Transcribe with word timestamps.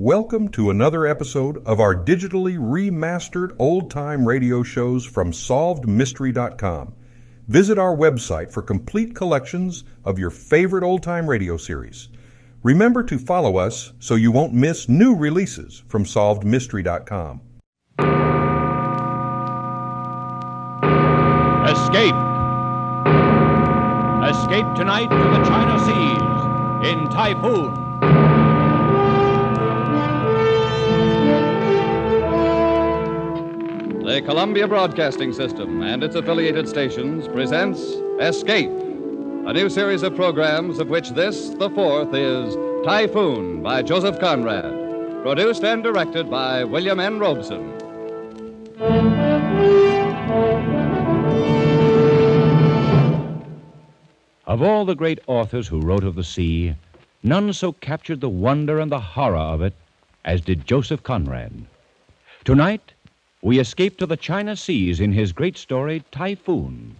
Welcome 0.00 0.50
to 0.50 0.70
another 0.70 1.08
episode 1.08 1.60
of 1.66 1.80
our 1.80 1.92
digitally 1.92 2.56
remastered 2.56 3.56
old 3.58 3.90
time 3.90 4.24
radio 4.24 4.62
shows 4.62 5.04
from 5.04 5.32
SolvedMystery.com. 5.32 6.94
Visit 7.48 7.80
our 7.80 7.96
website 7.96 8.52
for 8.52 8.62
complete 8.62 9.16
collections 9.16 9.82
of 10.04 10.16
your 10.16 10.30
favorite 10.30 10.84
old 10.84 11.02
time 11.02 11.28
radio 11.28 11.56
series. 11.56 12.10
Remember 12.62 13.02
to 13.02 13.18
follow 13.18 13.56
us 13.56 13.92
so 13.98 14.14
you 14.14 14.30
won't 14.30 14.54
miss 14.54 14.88
new 14.88 15.16
releases 15.16 15.82
from 15.88 16.04
SolvedMystery.com. 16.04 17.40
Escape! 21.66 22.14
Escape 24.30 24.76
tonight 24.76 25.08
to 25.08 25.16
the 25.16 25.44
China 25.44 25.76
Seas 25.80 26.88
in 26.88 27.08
Typhoon. 27.08 27.87
The 34.18 34.24
Columbia 34.24 34.66
Broadcasting 34.66 35.32
System 35.32 35.80
and 35.84 36.02
its 36.02 36.16
affiliated 36.16 36.68
stations 36.68 37.28
presents 37.28 37.80
Escape, 38.18 38.68
a 38.68 39.52
new 39.52 39.68
series 39.68 40.02
of 40.02 40.16
programs 40.16 40.80
of 40.80 40.88
which 40.88 41.10
this, 41.10 41.50
the 41.50 41.70
fourth, 41.70 42.12
is 42.12 42.56
Typhoon 42.84 43.62
by 43.62 43.80
Joseph 43.80 44.18
Conrad, 44.18 45.22
produced 45.22 45.62
and 45.62 45.84
directed 45.84 46.28
by 46.28 46.64
William 46.64 46.98
N. 46.98 47.20
Robson. 47.20 47.72
Of 54.48 54.60
all 54.60 54.84
the 54.84 54.96
great 54.96 55.20
authors 55.28 55.68
who 55.68 55.80
wrote 55.80 56.02
of 56.02 56.16
the 56.16 56.24
sea, 56.24 56.74
none 57.22 57.52
so 57.52 57.70
captured 57.70 58.20
the 58.20 58.28
wonder 58.28 58.80
and 58.80 58.90
the 58.90 58.98
horror 58.98 59.36
of 59.36 59.62
it 59.62 59.74
as 60.24 60.40
did 60.40 60.66
Joseph 60.66 61.04
Conrad. 61.04 61.52
Tonight, 62.44 62.94
we 63.42 63.58
escape 63.58 63.96
to 63.98 64.06
the 64.06 64.16
China 64.16 64.56
Seas 64.56 65.00
in 65.00 65.12
his 65.12 65.32
great 65.32 65.56
story, 65.56 66.02
Typhoon, 66.10 66.96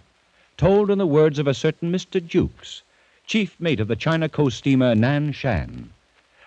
told 0.57 0.89
in 0.89 0.97
the 0.97 1.07
words 1.07 1.37
of 1.37 1.47
a 1.47 1.53
certain 1.53 1.91
Mr. 1.91 2.25
Jukes, 2.25 2.81
chief 3.25 3.59
mate 3.59 3.79
of 3.79 3.87
the 3.87 3.95
China 3.95 4.29
coast 4.29 4.57
steamer 4.57 4.95
Nan 4.95 5.31
Shan, 5.33 5.89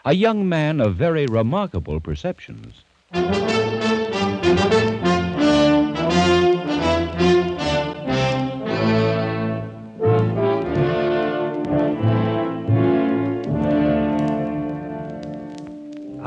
a 0.04 0.14
young 0.14 0.48
man 0.48 0.80
of 0.80 0.96
very 0.96 1.26
remarkable 1.26 2.00
perceptions. 2.00 2.82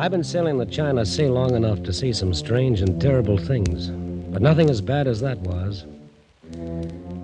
I've 0.05 0.11
been 0.11 0.23
sailing 0.23 0.59
the 0.59 0.67
China 0.67 1.03
Sea 1.03 1.29
long 1.29 1.55
enough 1.55 1.81
to 1.81 1.91
see 1.91 2.13
some 2.13 2.31
strange 2.31 2.81
and 2.81 3.01
terrible 3.01 3.39
things, 3.39 3.87
but 4.31 4.39
nothing 4.39 4.69
as 4.69 4.79
bad 4.79 5.07
as 5.07 5.19
that 5.21 5.39
was. 5.39 5.87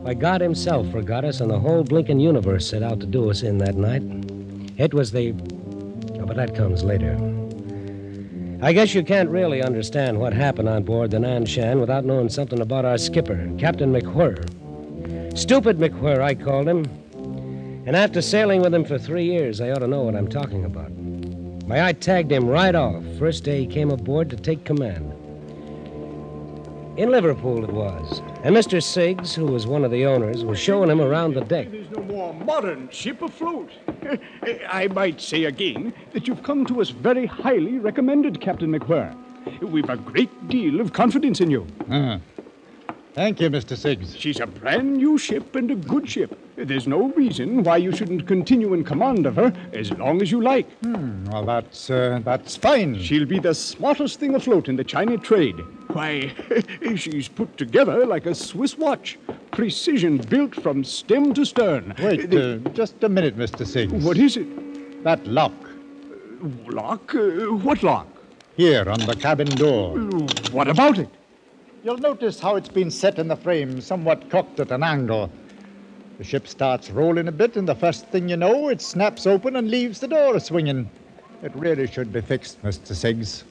Why, 0.02 0.16
God 0.16 0.42
Himself 0.42 0.90
forgot 0.90 1.24
us, 1.24 1.42
and 1.42 1.52
the 1.52 1.60
whole 1.60 1.84
blinking 1.84 2.20
universe 2.20 2.68
set 2.68 2.82
out 2.82 3.00
to 3.02 3.06
do 3.06 3.30
us 3.30 3.44
in 3.44 3.60
that 3.60 3.76
night. 3.76 4.02
It 4.80 4.96
was 4.96 5.12
the. 5.12 5.30
Oh, 6.20 6.26
but 6.26 6.36
that 6.38 6.56
comes 6.56 6.84
later. 6.84 7.20
I 8.64 8.74
guess 8.74 8.96
you 8.96 9.04
can't 9.04 9.30
really 9.30 9.62
understand 9.62 10.20
what 10.20 10.34
happened 10.34 10.68
on 10.68 10.82
board 10.82 11.12
the 11.12 11.20
Nan 11.20 11.46
Shan 11.46 11.80
without 11.80 12.04
knowing 12.04 12.30
something 12.30 12.62
about 12.62 12.84
our 12.84 12.98
skipper, 12.98 13.48
Captain 13.60 13.94
McWhirr. 13.94 15.38
Stupid 15.38 15.78
McWhirr, 15.78 16.20
I 16.20 16.34
called 16.34 16.68
him. 16.68 16.86
And 17.86 17.96
after 17.96 18.24
sailing 18.24 18.64
with 18.64 18.74
him 18.74 18.86
for 18.86 18.98
three 18.98 19.26
years, 19.26 19.62
I 19.62 19.70
ought 19.70 19.80
to 19.82 19.88
know 19.88 20.02
what 20.02 20.16
I'm 20.16 20.28
talking 20.28 20.66
about. 20.66 20.92
Why, 21.72 21.88
I 21.88 21.94
tagged 21.94 22.34
him 22.34 22.50
right 22.50 22.76
off 22.76 23.02
first 23.18 23.46
day 23.46 23.62
he 23.62 23.66
came 23.66 23.92
aboard 23.92 24.30
to 24.32 24.36
take 24.36 24.66
command. 24.66 25.10
In 26.98 27.10
Liverpool 27.12 27.64
it 27.64 27.72
was. 27.72 28.22
And 28.44 28.54
Mr. 28.54 28.82
Siggs, 28.82 29.34
who 29.34 29.46
was 29.46 29.66
one 29.66 29.86
of 29.86 29.92
the 29.92 30.06
owners, 30.06 30.44
was 30.44 30.60
showing 30.60 30.90
him 30.90 31.00
around 31.00 31.34
the 31.34 31.46
deck. 31.46 31.72
There's 31.72 31.90
no 31.92 32.04
more 32.04 32.34
modern 32.34 32.90
ship 32.90 33.22
afloat. 33.22 33.70
I 34.70 34.90
might 34.90 35.22
say 35.22 35.46
again 35.46 35.94
that 36.12 36.28
you've 36.28 36.44
come 36.44 36.66
to 36.66 36.82
us 36.82 36.90
very 36.90 37.26
highly 37.26 37.80
recommended, 37.80 38.42
Captain 38.42 38.78
McWhirr. 38.78 39.16
We've 39.62 39.90
a 39.90 39.96
great 39.96 40.50
deal 40.50 40.82
of 40.82 40.92
confidence 40.92 41.40
in 41.40 41.52
you. 41.52 41.66
Ah. 41.90 42.20
Thank 43.14 43.42
you, 43.42 43.50
Mr. 43.50 43.76
Siggs. 43.76 44.16
She's 44.18 44.40
a 44.40 44.48
brand 44.48 44.94
new 44.96 45.18
ship 45.18 45.54
and 45.58 45.70
a 45.70 45.76
good 45.76 46.10
ship. 46.10 46.38
There's 46.56 46.88
no 46.88 47.10
reason 47.12 47.62
why 47.64 47.76
you 47.78 47.92
shouldn't 47.94 48.26
continue 48.26 48.74
in 48.74 48.86
command 48.86 49.26
of 49.26 49.36
her 49.36 49.52
as 49.74 49.92
long 49.92 50.22
as 50.22 50.32
you 50.32 50.42
like. 50.42 50.66
Hmm, 50.82 51.26
well, 51.26 51.44
that's 51.46 51.90
uh, 51.90 52.22
that's 52.24 52.56
fine. 52.56 52.98
She'll 53.02 53.26
be 53.26 53.40
the 53.40 53.54
smartest 53.54 54.20
thing 54.20 54.34
afloat 54.36 54.70
in 54.70 54.78
the 54.78 54.86
China 54.86 55.18
trade. 55.18 55.58
Why, 55.90 56.32
she's 56.96 57.28
put 57.28 57.58
together 57.58 58.06
like 58.06 58.26
a 58.28 58.34
Swiss 58.34 58.78
watch. 58.78 59.20
Precision 59.52 60.18
built 60.18 60.56
from 60.56 60.84
stem 60.86 61.34
to 61.34 61.44
stern. 61.46 61.94
Wait, 62.02 62.30
The- 62.30 62.62
uh, 62.66 62.70
just 62.70 63.04
a 63.04 63.10
minute, 63.10 63.38
Mr. 63.38 63.66
Siggs. 63.66 64.02
what 64.04 64.18
is 64.18 64.38
it? 64.38 65.04
That 65.04 65.26
lock 65.28 65.52
Lock? 66.68 67.14
Uh, 67.14 67.54
what 67.68 67.84
lock? 67.84 68.08
here 68.58 68.90
on 68.90 69.00
the 69.00 69.16
cabin 69.16 69.48
door. 69.48 69.98
What 70.52 70.68
about 70.68 70.98
it? 70.98 71.10
You'll 71.84 71.98
notice 71.98 72.40
how 72.40 72.58
it's 72.58 72.70
been 72.70 72.92
set 72.92 73.18
in 73.18 73.28
the 73.28 73.36
frame, 73.36 73.82
somewhat 73.82 74.30
cocked 74.30 74.60
at 74.60 74.70
an 74.70 74.84
angle. 74.84 75.32
The 76.20 76.24
ship 76.24 76.48
starts 76.48 76.92
rolling 76.92 77.28
a 77.28 77.32
bit, 77.32 77.58
and 77.58 77.68
the 77.68 77.74
first 77.74 78.06
thing 78.10 78.30
you 78.30 78.38
know, 78.38 78.70
it 78.70 78.82
snaps 78.82 79.26
open 79.26 79.56
and 79.56 79.68
leaves 79.68 80.00
the 80.00 80.08
door 80.08 80.40
swinging. 80.40 80.92
It 81.42 81.56
really 81.56 81.88
should 81.88 82.14
be 82.14 82.22
fixed, 82.22 82.62
Mr. 82.62 82.94
Siggs. 82.94 83.44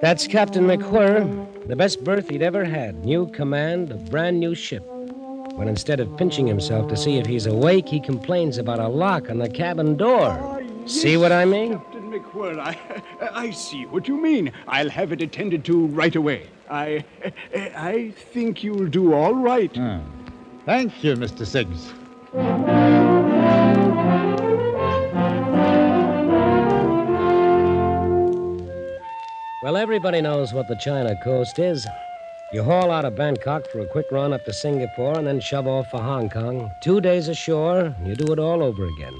That's 0.00 0.26
Captain 0.26 0.66
McWhirr, 0.66 1.68
the 1.68 1.76
best 1.76 2.02
berth 2.02 2.28
he'd 2.30 2.42
ever 2.42 2.64
had. 2.64 3.04
New 3.04 3.28
command, 3.28 3.92
a 3.92 3.96
brand 3.96 4.40
new 4.40 4.56
ship. 4.56 4.84
When 5.58 5.66
instead 5.66 5.98
of 5.98 6.16
pinching 6.16 6.46
himself 6.46 6.86
to 6.86 6.96
see 6.96 7.18
if 7.18 7.26
he's 7.26 7.46
awake, 7.46 7.88
he 7.88 7.98
complains 7.98 8.58
about 8.58 8.78
a 8.78 8.86
lock 8.86 9.28
on 9.28 9.38
the 9.38 9.48
cabin 9.48 9.96
door. 9.96 10.62
See 10.86 11.16
what 11.16 11.32
I 11.32 11.44
mean? 11.44 11.80
Captain 11.80 12.12
McWhirr, 12.12 12.60
I, 12.60 13.02
I 13.32 13.50
see 13.50 13.84
what 13.84 14.06
you 14.06 14.16
mean. 14.22 14.52
I'll 14.68 14.88
have 14.88 15.10
it 15.10 15.20
attended 15.20 15.64
to 15.64 15.86
right 15.88 16.14
away. 16.14 16.46
I, 16.70 17.04
I 17.76 18.14
think 18.16 18.62
you'll 18.62 18.86
do 18.86 19.14
all 19.14 19.34
right. 19.34 19.72
Ah. 19.76 20.00
Thank 20.64 21.02
you, 21.02 21.16
Mr. 21.16 21.44
Siggs. 21.44 21.92
Well, 29.64 29.76
everybody 29.76 30.20
knows 30.20 30.52
what 30.52 30.68
the 30.68 30.76
China 30.76 31.16
coast 31.24 31.58
is. 31.58 31.84
You 32.50 32.62
haul 32.62 32.90
out 32.90 33.04
of 33.04 33.14
Bangkok 33.14 33.68
for 33.68 33.80
a 33.80 33.86
quick 33.86 34.10
run 34.10 34.32
up 34.32 34.46
to 34.46 34.54
Singapore 34.54 35.18
and 35.18 35.26
then 35.26 35.38
shove 35.38 35.66
off 35.66 35.90
for 35.90 36.00
Hong 36.00 36.30
Kong. 36.30 36.70
Two 36.80 36.98
days 36.98 37.28
ashore, 37.28 37.94
you 38.02 38.14
do 38.14 38.32
it 38.32 38.38
all 38.38 38.62
over 38.62 38.86
again. 38.86 39.14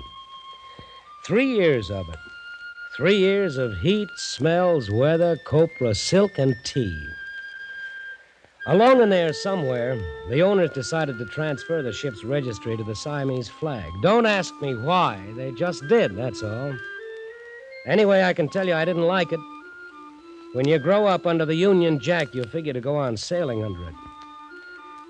Three 1.27 1.45
years 1.45 1.91
of 1.91 2.09
it. 2.09 2.19
Three 2.97 3.19
years 3.19 3.59
of 3.59 3.77
heat, 3.81 4.09
smells, 4.17 4.91
weather, 4.91 5.37
copra, 5.45 5.95
silk, 5.95 6.39
and 6.39 6.57
tea. 6.65 7.07
Along 8.67 9.03
in 9.03 9.11
there 9.11 9.35
somewhere, 9.35 10.01
the 10.31 10.41
owners 10.41 10.71
decided 10.71 11.19
to 11.19 11.27
transfer 11.27 11.83
the 11.83 11.93
ship's 11.93 12.25
registry 12.25 12.79
to 12.79 12.85
the 12.85 12.97
Siamese 12.97 13.49
flag. 13.49 13.91
Don't 14.03 14.25
ask 14.27 14.55
me 14.63 14.75
why. 14.75 15.23
They 15.37 15.53
just 15.53 15.87
did, 15.89 16.17
that's 16.17 16.43
all. 16.43 16.75
Anyway, 17.87 18.23
I 18.23 18.33
can 18.33 18.49
tell 18.49 18.67
you 18.67 18.75
I 18.75 18.87
didn't 18.87 19.07
like 19.07 19.33
it. 19.33 19.41
When 20.55 20.67
you 20.67 20.79
grow 20.79 21.07
up 21.07 21.27
under 21.27 21.45
the 21.45 21.55
Union 21.55 21.99
Jack, 21.99 22.35
you 22.35 22.43
figure 22.45 22.73
to 22.73 22.81
go 22.81 22.97
on 22.97 23.19
sailing 23.19 23.63
under 23.63 23.87
it. 23.87 23.95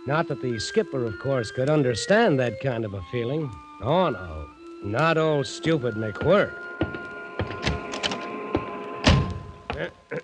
Not 0.04 0.26
that 0.28 0.42
the 0.42 0.58
skipper, 0.58 1.04
of 1.04 1.16
course, 1.20 1.52
could 1.52 1.70
understand 1.70 2.40
that 2.40 2.60
kind 2.60 2.84
of 2.84 2.94
a 2.94 3.02
feeling. 3.12 3.48
Oh, 3.80 4.10
no. 4.10 4.48
Not 4.82 5.16
old 5.16 5.46
stupid 5.46 5.94
McWhirr. 5.94 6.52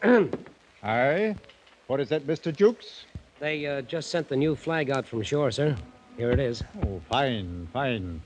Aye? 0.83 1.37
What 1.87 2.01
is 2.01 2.09
that, 2.09 2.27
Mr. 2.27 2.55
Jukes? 2.55 3.05
They 3.39 3.67
uh, 3.67 3.83
just 3.83 4.11
sent 4.11 4.29
the 4.29 4.37
new 4.37 4.57
flag 4.57 4.91
out 4.91 5.07
from 5.07 5.23
shore, 5.23 5.53
sir. 5.53 5.77
Here 6.17 6.33
it 6.33 6.41
is. 6.41 6.65
Oh, 6.85 7.01
fine, 7.09 7.69
fine. 7.73 8.21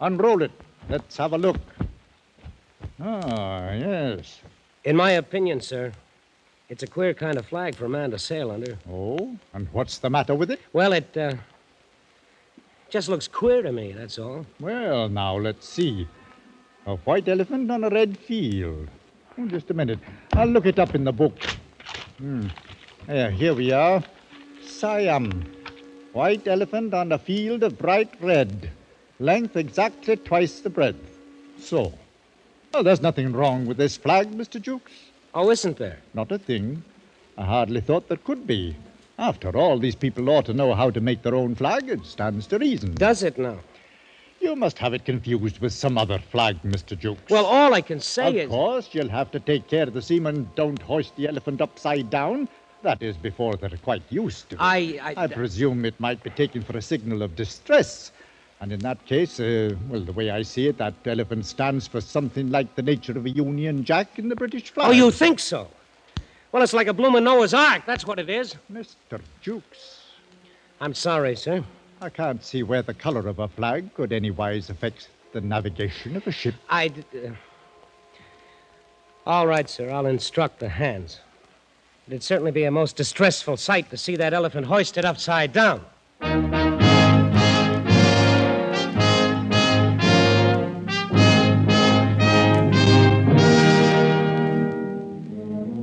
Unroll 0.00 0.42
it. 0.42 0.52
Let's 0.88 1.16
have 1.16 1.32
a 1.32 1.38
look. 1.38 1.56
Ah, 3.00 3.72
yes. 3.72 4.38
In 4.84 4.94
my 4.94 5.12
opinion, 5.12 5.60
sir, 5.60 5.92
it's 6.68 6.82
a 6.82 6.86
queer 6.86 7.14
kind 7.14 7.38
of 7.38 7.46
flag 7.46 7.74
for 7.74 7.86
a 7.86 7.88
man 7.88 8.10
to 8.10 8.18
sail 8.18 8.50
under. 8.50 8.78
Oh, 8.90 9.36
and 9.54 9.68
what's 9.72 9.98
the 9.98 10.10
matter 10.10 10.34
with 10.34 10.50
it? 10.50 10.60
Well, 10.72 10.92
it 10.92 11.16
uh, 11.16 11.34
just 12.90 13.08
looks 13.08 13.26
queer 13.26 13.62
to 13.62 13.72
me, 13.72 13.92
that's 13.92 14.18
all. 14.18 14.44
Well, 14.60 15.08
now, 15.08 15.36
let's 15.36 15.68
see. 15.68 16.06
A 16.86 16.96
white 16.96 17.28
elephant 17.28 17.70
on 17.70 17.84
a 17.84 17.90
red 17.90 18.16
field. 18.18 18.88
Oh, 19.38 19.46
just 19.46 19.70
a 19.70 19.74
minute. 19.74 19.98
I'll 20.32 20.48
look 20.48 20.66
it 20.66 20.78
up 20.78 20.94
in 20.94 21.04
the 21.04 21.12
book. 21.12 21.38
Hmm. 22.18 22.48
Here 23.06 23.54
we 23.54 23.72
are. 23.72 24.02
Siam. 24.62 25.44
White 26.12 26.48
elephant 26.48 26.92
on 26.94 27.12
a 27.12 27.18
field 27.18 27.62
of 27.62 27.78
bright 27.78 28.12
red. 28.20 28.70
Length 29.20 29.56
exactly 29.56 30.16
twice 30.16 30.60
the 30.60 30.70
breadth. 30.70 31.18
So. 31.58 31.92
Well, 32.72 32.82
there's 32.82 33.00
nothing 33.00 33.32
wrong 33.32 33.66
with 33.66 33.76
this 33.76 33.96
flag, 33.96 34.30
Mr. 34.32 34.60
Jukes. 34.60 34.92
Oh, 35.40 35.50
isn't 35.50 35.76
there? 35.76 35.98
Not 36.14 36.32
a 36.32 36.38
thing. 36.38 36.82
I 37.36 37.44
hardly 37.44 37.80
thought 37.80 38.08
there 38.08 38.16
could 38.16 38.44
be. 38.44 38.74
After 39.20 39.56
all, 39.56 39.78
these 39.78 39.94
people 39.94 40.28
ought 40.30 40.46
to 40.46 40.52
know 40.52 40.74
how 40.74 40.90
to 40.90 41.00
make 41.00 41.22
their 41.22 41.36
own 41.36 41.54
flag. 41.54 41.88
It 41.88 42.04
stands 42.04 42.48
to 42.48 42.58
reason. 42.58 42.96
Does 42.96 43.22
it 43.22 43.38
now? 43.38 43.60
You 44.40 44.56
must 44.56 44.78
have 44.78 44.94
it 44.94 45.04
confused 45.04 45.60
with 45.60 45.72
some 45.72 45.96
other 45.96 46.18
flag, 46.18 46.60
Mr. 46.64 46.98
Jukes. 46.98 47.30
Well, 47.30 47.46
all 47.46 47.72
I 47.72 47.82
can 47.82 48.00
say 48.00 48.26
of 48.26 48.34
is. 48.34 48.44
Of 48.46 48.50
course, 48.50 48.88
you'll 48.90 49.10
have 49.10 49.30
to 49.30 49.38
take 49.38 49.68
care 49.68 49.86
the 49.86 50.02
seamen 50.02 50.50
don't 50.56 50.82
hoist 50.82 51.14
the 51.14 51.28
elephant 51.28 51.60
upside 51.60 52.10
down. 52.10 52.48
That 52.82 53.00
is, 53.00 53.16
before 53.16 53.54
they're 53.54 53.70
quite 53.84 54.02
used 54.10 54.50
to 54.50 54.56
it. 54.56 54.60
I. 54.60 54.98
I, 55.00 55.22
I 55.22 55.26
presume 55.28 55.84
it 55.84 56.00
might 56.00 56.20
be 56.20 56.30
taken 56.30 56.62
for 56.62 56.76
a 56.76 56.82
signal 56.82 57.22
of 57.22 57.36
distress. 57.36 58.10
And 58.60 58.72
in 58.72 58.80
that 58.80 59.04
case, 59.06 59.38
uh, 59.38 59.74
well, 59.88 60.00
the 60.00 60.12
way 60.12 60.30
I 60.30 60.42
see 60.42 60.66
it, 60.66 60.78
that 60.78 60.94
elephant 61.04 61.46
stands 61.46 61.86
for 61.86 62.00
something 62.00 62.50
like 62.50 62.74
the 62.74 62.82
nature 62.82 63.12
of 63.16 63.24
a 63.24 63.30
Union 63.30 63.84
Jack 63.84 64.18
in 64.18 64.28
the 64.28 64.34
British 64.36 64.70
flag. 64.70 64.88
oh, 64.88 64.92
you 64.92 65.10
think 65.12 65.38
so? 65.38 65.68
Well, 66.50 66.62
it's 66.62 66.72
like 66.72 66.88
a 66.88 66.92
bloomin' 66.92 67.22
Noah's 67.24 67.54
Ark. 67.54 67.82
That's 67.86 68.04
what 68.06 68.18
it 68.18 68.28
is. 68.28 68.56
Mr. 68.72 69.20
Jukes, 69.42 70.00
I'm 70.80 70.94
sorry, 70.94 71.36
sir. 71.36 71.62
I 72.00 72.08
can't 72.10 72.42
see 72.44 72.62
where 72.62 72.82
the 72.82 72.94
color 72.94 73.26
of 73.28 73.38
a 73.38 73.48
flag 73.48 73.92
could 73.94 74.12
anywise 74.12 74.70
affect 74.70 75.08
the 75.32 75.40
navigation 75.40 76.16
of 76.16 76.26
a 76.26 76.32
ship. 76.32 76.54
I. 76.68 76.88
d- 76.88 77.04
Uh... 77.26 77.30
All 79.26 79.46
right, 79.46 79.68
sir. 79.68 79.90
I'll 79.90 80.06
instruct 80.06 80.58
the 80.58 80.68
hands. 80.70 81.20
It'd 82.08 82.22
certainly 82.22 82.50
be 82.52 82.64
a 82.64 82.70
most 82.70 82.96
distressful 82.96 83.58
sight 83.58 83.90
to 83.90 83.96
see 83.98 84.16
that 84.16 84.32
elephant 84.32 84.66
hoisted 84.66 85.04
upside 85.04 85.52
down. 85.52 85.84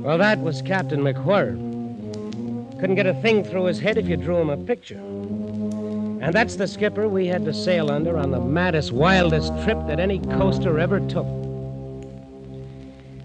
Well, 0.06 0.18
that 0.18 0.40
was 0.40 0.62
Captain 0.62 1.00
McWhirr. 1.00 2.78
Couldn't 2.78 2.94
get 2.94 3.06
a 3.06 3.14
thing 3.22 3.42
through 3.42 3.64
his 3.64 3.80
head 3.80 3.98
if 3.98 4.06
you 4.06 4.16
drew 4.16 4.36
him 4.36 4.50
a 4.50 4.56
picture. 4.56 5.00
And 5.00 6.32
that's 6.32 6.54
the 6.54 6.68
skipper 6.68 7.08
we 7.08 7.26
had 7.26 7.44
to 7.44 7.52
sail 7.52 7.90
under 7.90 8.16
on 8.16 8.30
the 8.30 8.38
maddest, 8.38 8.92
wildest 8.92 9.52
trip 9.64 9.84
that 9.88 9.98
any 9.98 10.20
coaster 10.20 10.78
ever 10.78 11.00
took. 11.00 11.26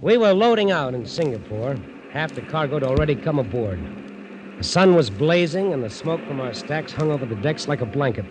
We 0.01 0.17
were 0.17 0.33
loading 0.33 0.71
out 0.71 0.95
in 0.95 1.05
Singapore. 1.05 1.75
Half 2.13 2.33
the 2.33 2.41
cargo 2.41 2.77
had 2.77 2.83
already 2.83 3.13
come 3.13 3.37
aboard. 3.37 3.79
The 4.57 4.63
sun 4.63 4.95
was 4.95 5.11
blazing, 5.11 5.73
and 5.73 5.83
the 5.83 5.89
smoke 5.91 6.25
from 6.25 6.41
our 6.41 6.51
stacks 6.51 6.93
hung 6.93 7.11
over 7.11 7.27
the 7.27 7.35
decks 7.35 7.67
like 7.67 7.81
a 7.81 7.85
blanket. 7.85 8.25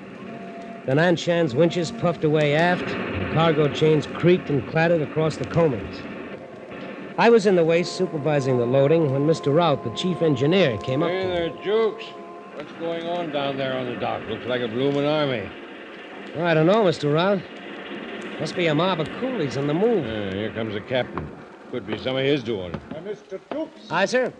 The 0.86 0.96
Nan 0.96 1.14
Shan's 1.14 1.54
winches 1.54 1.92
puffed 1.92 2.24
away 2.24 2.56
aft, 2.56 2.82
and 2.82 3.32
cargo 3.32 3.68
chains 3.68 4.08
creaked 4.08 4.50
and 4.50 4.68
clattered 4.68 5.02
across 5.02 5.36
the 5.36 5.44
coamings. 5.44 6.09
I 7.20 7.28
was 7.28 7.44
in 7.44 7.54
the 7.54 7.62
waist 7.62 7.96
supervising 7.96 8.56
the 8.56 8.64
loading 8.64 9.12
when 9.12 9.26
Mr. 9.26 9.54
Rout, 9.54 9.84
the 9.84 9.90
chief 9.90 10.22
engineer, 10.22 10.78
came 10.78 11.02
up. 11.02 11.10
Hey 11.10 11.20
to 11.20 11.28
me. 11.28 11.34
there, 11.34 11.48
Jukes. 11.62 12.04
What's 12.54 12.72
going 12.72 13.06
on 13.06 13.30
down 13.30 13.58
there 13.58 13.76
on 13.76 13.84
the 13.92 13.96
dock? 13.96 14.22
Looks 14.26 14.46
like 14.46 14.62
a 14.62 14.68
bloomin' 14.68 15.04
army. 15.04 15.46
Oh, 16.36 16.42
I 16.42 16.54
don't 16.54 16.64
know, 16.64 16.82
Mr. 16.82 17.12
Rout. 17.12 17.42
Must 18.40 18.56
be 18.56 18.68
a 18.68 18.74
mob 18.74 19.00
of 19.00 19.08
coolies 19.20 19.58
on 19.58 19.66
the 19.66 19.74
move. 19.74 20.06
Uh, 20.06 20.34
here 20.34 20.50
comes 20.54 20.72
the 20.72 20.80
captain. 20.80 21.30
Could 21.70 21.86
be 21.86 21.98
some 21.98 22.16
of 22.16 22.24
his 22.24 22.42
doing. 22.42 22.74
Uh, 22.74 23.02
Mr. 23.04 23.38
Jukes, 23.52 23.90
Aye, 23.90 24.06
sir. 24.06 24.32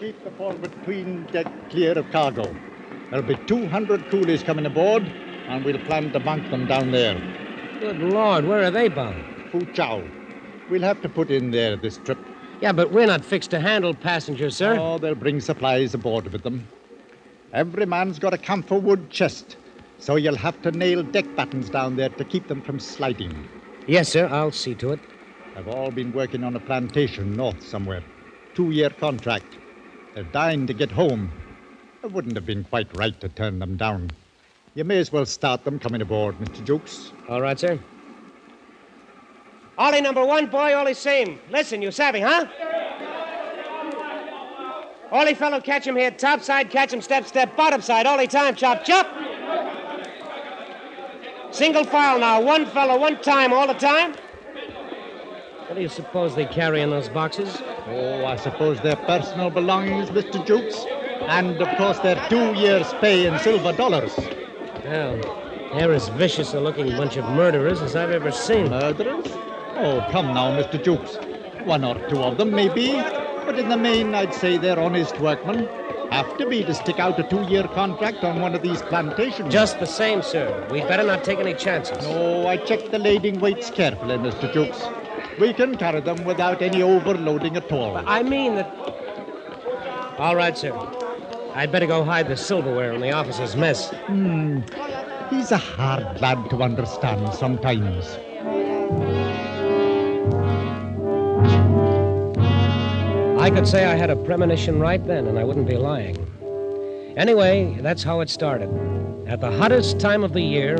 keep 0.00 0.24
the 0.24 0.30
forward 0.30 0.62
between 0.62 1.26
deck 1.26 1.52
clear 1.68 1.98
of 1.98 2.10
cargo. 2.12 2.50
There'll 3.10 3.26
be 3.26 3.36
200 3.44 4.08
coolies 4.08 4.42
coming 4.42 4.64
aboard, 4.64 5.02
and 5.02 5.62
we'll 5.62 5.78
plan 5.80 6.10
to 6.14 6.20
bank 6.20 6.50
them 6.50 6.66
down 6.66 6.92
there. 6.92 7.20
Good 7.78 7.98
Lord, 7.98 8.46
where 8.46 8.62
are 8.62 8.70
they 8.70 8.88
bound? 8.88 9.22
Foochow. 9.52 10.25
We'll 10.68 10.82
have 10.82 11.00
to 11.02 11.08
put 11.08 11.30
in 11.30 11.50
there 11.50 11.76
this 11.76 11.98
trip. 11.98 12.18
Yeah, 12.60 12.72
but 12.72 12.90
we're 12.90 13.06
not 13.06 13.24
fixed 13.24 13.50
to 13.50 13.60
handle 13.60 13.94
passengers, 13.94 14.56
sir. 14.56 14.78
Oh, 14.80 14.98
they'll 14.98 15.14
bring 15.14 15.40
supplies 15.40 15.94
aboard 15.94 16.32
with 16.32 16.42
them. 16.42 16.66
Every 17.52 17.86
man's 17.86 18.18
got 18.18 18.34
a 18.34 18.38
camphor 18.38 18.78
wood 18.78 19.10
chest, 19.10 19.56
so 19.98 20.16
you'll 20.16 20.36
have 20.36 20.60
to 20.62 20.72
nail 20.72 21.02
deck 21.02 21.26
battens 21.36 21.70
down 21.70 21.96
there 21.96 22.08
to 22.08 22.24
keep 22.24 22.48
them 22.48 22.62
from 22.62 22.80
sliding. 22.80 23.48
Yes, 23.86 24.08
sir. 24.08 24.26
I'll 24.26 24.50
see 24.50 24.74
to 24.76 24.92
it. 24.92 25.00
They've 25.54 25.68
all 25.68 25.90
been 25.90 26.12
working 26.12 26.42
on 26.42 26.56
a 26.56 26.60
plantation 26.60 27.36
north 27.36 27.62
somewhere. 27.62 28.02
Two 28.54 28.72
year 28.72 28.90
contract. 28.90 29.58
They're 30.14 30.24
dying 30.24 30.66
to 30.66 30.74
get 30.74 30.90
home. 30.90 31.30
It 32.02 32.10
wouldn't 32.12 32.34
have 32.34 32.46
been 32.46 32.64
quite 32.64 32.94
right 32.96 33.18
to 33.20 33.28
turn 33.28 33.58
them 33.58 33.76
down. 33.76 34.10
You 34.74 34.84
may 34.84 34.98
as 34.98 35.12
well 35.12 35.26
start 35.26 35.64
them 35.64 35.78
coming 35.78 36.02
aboard, 36.02 36.36
Mr. 36.38 36.64
Jukes. 36.64 37.12
All 37.28 37.40
right, 37.40 37.58
sir. 37.58 37.78
Ollie 39.78 40.00
number 40.00 40.24
one, 40.24 40.46
boy, 40.46 40.74
Ollie 40.74 40.94
same. 40.94 41.38
Listen, 41.50 41.82
you 41.82 41.90
savvy, 41.90 42.20
huh? 42.20 42.46
Ollie 45.12 45.34
fellow, 45.34 45.60
catch 45.60 45.86
him 45.86 45.96
here. 45.96 46.10
Top 46.10 46.40
side, 46.40 46.70
catch 46.70 46.92
him 46.92 47.02
step, 47.02 47.26
step. 47.26 47.56
Bottom 47.56 47.82
side, 47.82 48.06
Ollie 48.06 48.26
time, 48.26 48.54
chop, 48.54 48.84
chop. 48.84 49.06
Single 51.50 51.84
file 51.84 52.18
now. 52.18 52.40
One 52.40 52.66
fellow, 52.66 52.98
one 52.98 53.20
time, 53.22 53.52
all 53.52 53.66
the 53.66 53.74
time. 53.74 54.14
What 55.66 55.74
do 55.74 55.80
you 55.80 55.88
suppose 55.88 56.34
they 56.34 56.46
carry 56.46 56.80
in 56.80 56.90
those 56.90 57.08
boxes? 57.08 57.60
Oh, 57.88 58.24
I 58.24 58.36
suppose 58.36 58.80
they're 58.80 58.96
personal 58.96 59.50
belongings, 59.50 60.10
Mr. 60.10 60.44
Jukes. 60.46 60.86
And, 61.28 61.60
of 61.60 61.76
course, 61.76 61.98
their 62.00 62.24
two 62.28 62.54
years' 62.54 62.92
pay 62.94 63.26
in 63.26 63.38
silver 63.40 63.72
dollars. 63.72 64.14
Well, 64.84 65.20
they're 65.74 65.92
as 65.92 66.08
vicious 66.10 66.54
a 66.54 66.60
looking 66.60 66.88
bunch 66.96 67.16
of 67.16 67.24
murderers 67.30 67.82
as 67.82 67.96
I've 67.96 68.10
ever 68.10 68.30
seen. 68.30 68.70
Murderers? 68.70 69.26
Oh, 69.78 70.06
come 70.10 70.32
now, 70.32 70.50
Mr. 70.58 70.82
Jukes. 70.82 71.16
One 71.66 71.84
or 71.84 71.94
two 72.08 72.18
of 72.22 72.38
them, 72.38 72.50
maybe. 72.50 72.92
But 73.44 73.58
in 73.58 73.68
the 73.68 73.76
main, 73.76 74.14
I'd 74.14 74.32
say 74.32 74.56
they're 74.56 74.78
honest 74.78 75.20
workmen. 75.20 75.68
Have 76.10 76.38
to 76.38 76.48
be 76.48 76.64
to 76.64 76.72
stick 76.72 76.98
out 76.98 77.18
a 77.20 77.24
two 77.24 77.42
year 77.42 77.64
contract 77.64 78.24
on 78.24 78.40
one 78.40 78.54
of 78.54 78.62
these 78.62 78.80
plantations. 78.80 79.52
Just 79.52 79.78
the 79.78 79.86
same, 79.86 80.22
sir. 80.22 80.66
We'd 80.70 80.88
better 80.88 81.02
not 81.02 81.24
take 81.24 81.40
any 81.40 81.52
chances. 81.52 82.02
No, 82.04 82.46
I 82.46 82.56
checked 82.56 82.90
the 82.90 82.98
lading 82.98 83.38
weights 83.38 83.70
carefully, 83.70 84.16
Mr. 84.16 84.50
Jukes. 84.52 84.82
We 85.38 85.52
can 85.52 85.76
carry 85.76 86.00
them 86.00 86.24
without 86.24 86.62
any 86.62 86.82
overloading 86.82 87.56
at 87.56 87.70
all. 87.70 87.96
I 88.06 88.22
mean 88.22 88.54
that. 88.54 88.70
All 90.18 90.36
right, 90.36 90.56
sir. 90.56 90.72
I'd 91.54 91.70
better 91.70 91.86
go 91.86 92.02
hide 92.02 92.28
the 92.28 92.36
silverware 92.36 92.92
in 92.92 93.02
the 93.02 93.12
officer's 93.12 93.56
mess. 93.56 93.90
Hmm. 93.90 94.60
He's 95.28 95.52
a 95.52 95.58
hard 95.58 96.20
lad 96.22 96.48
to 96.50 96.62
understand 96.62 97.34
sometimes. 97.34 98.16
I 103.46 103.50
could 103.52 103.68
say 103.68 103.84
I 103.84 103.94
had 103.94 104.10
a 104.10 104.16
premonition 104.16 104.80
right 104.80 105.06
then, 105.06 105.28
and 105.28 105.38
I 105.38 105.44
wouldn't 105.44 105.68
be 105.68 105.76
lying. 105.76 106.16
Anyway, 107.16 107.78
that's 107.80 108.02
how 108.02 108.18
it 108.18 108.28
started. 108.28 108.68
At 109.28 109.40
the 109.40 109.52
hottest 109.52 110.00
time 110.00 110.24
of 110.24 110.32
the 110.32 110.40
year, 110.40 110.76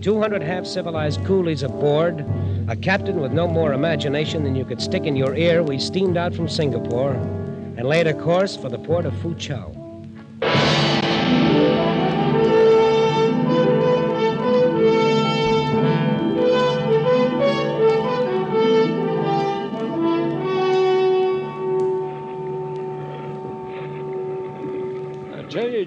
200 0.00 0.42
half 0.42 0.66
civilized 0.66 1.24
coolies 1.24 1.62
aboard, 1.62 2.26
a 2.66 2.74
captain 2.74 3.20
with 3.20 3.30
no 3.30 3.46
more 3.46 3.72
imagination 3.72 4.42
than 4.42 4.56
you 4.56 4.64
could 4.64 4.82
stick 4.82 5.04
in 5.04 5.14
your 5.14 5.36
ear, 5.36 5.62
we 5.62 5.78
steamed 5.78 6.16
out 6.16 6.34
from 6.34 6.48
Singapore 6.48 7.12
and 7.12 7.84
laid 7.84 8.08
a 8.08 8.14
course 8.14 8.56
for 8.56 8.68
the 8.68 8.80
port 8.80 9.06
of 9.06 9.16
Fu. 9.18 9.36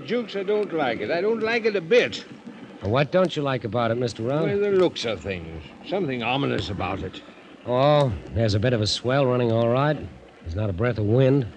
Jukes, 0.06 0.36
I 0.36 0.44
don't 0.44 0.72
like 0.74 1.00
it. 1.02 1.12
I 1.12 1.22
don't 1.22 1.42
like 1.42 1.66
it 1.66 1.76
a 1.76 1.82
bit. 1.82 2.26
What 2.82 3.12
don't 3.12 3.36
you 3.36 3.42
like 3.42 3.64
about 3.64 3.92
it, 3.92 3.98
Mr. 3.98 4.20
Well, 4.20 4.46
Rout? 4.46 4.60
the 4.60 4.72
looks 4.72 5.06
of 5.06 5.20
things. 5.22 5.64
Something 5.88 6.22
ominous 6.24 6.70
about 6.70 7.02
it. 7.02 7.22
Oh, 7.66 8.14
there's 8.34 8.54
a 8.54 8.60
bit 8.60 8.74
of 8.74 8.82
a 8.82 8.88
swell 8.88 9.26
running 9.26 9.52
all 9.52 9.70
right. 9.70 9.98
There's 10.42 10.56
not 10.56 10.70
a 10.70 10.74
breath 10.74 11.00
of 11.00 11.06
wind. 11.06 11.48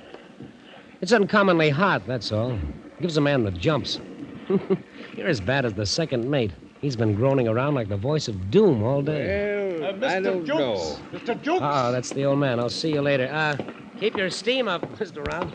It's 1.00 1.12
uncommonly 1.12 1.68
hot, 1.68 2.06
that's 2.06 2.32
all. 2.32 2.58
Gives 3.00 3.16
a 3.18 3.20
man 3.20 3.44
the 3.44 3.50
jumps. 3.50 4.00
You're 5.16 5.28
as 5.28 5.40
bad 5.40 5.66
as 5.66 5.74
the 5.74 5.84
second 5.84 6.28
mate. 6.30 6.52
He's 6.80 6.96
been 6.96 7.14
groaning 7.14 7.46
around 7.48 7.74
like 7.74 7.88
the 7.88 7.96
voice 7.96 8.28
of 8.28 8.50
doom 8.50 8.82
all 8.82 9.02
day. 9.02 9.78
Well, 9.80 10.04
I 10.04 10.20
don't 10.20 10.46
know. 10.46 10.96
Mr. 11.12 11.40
Jukes! 11.42 11.60
Oh, 11.62 11.92
that's 11.92 12.10
the 12.10 12.24
old 12.24 12.38
man. 12.38 12.58
I'll 12.58 12.70
see 12.70 12.92
you 12.92 13.02
later. 13.02 13.28
Uh, 13.30 13.56
keep 14.00 14.16
your 14.16 14.30
steam 14.30 14.68
up, 14.68 14.82
Mr. 14.98 15.26
Rout. 15.26 15.52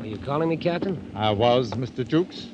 Are 0.00 0.06
you 0.06 0.13
calling 0.24 0.48
me, 0.48 0.56
Captain? 0.56 0.98
I 1.14 1.30
was, 1.30 1.70
Mr. 1.72 2.06
Jukes. 2.06 2.46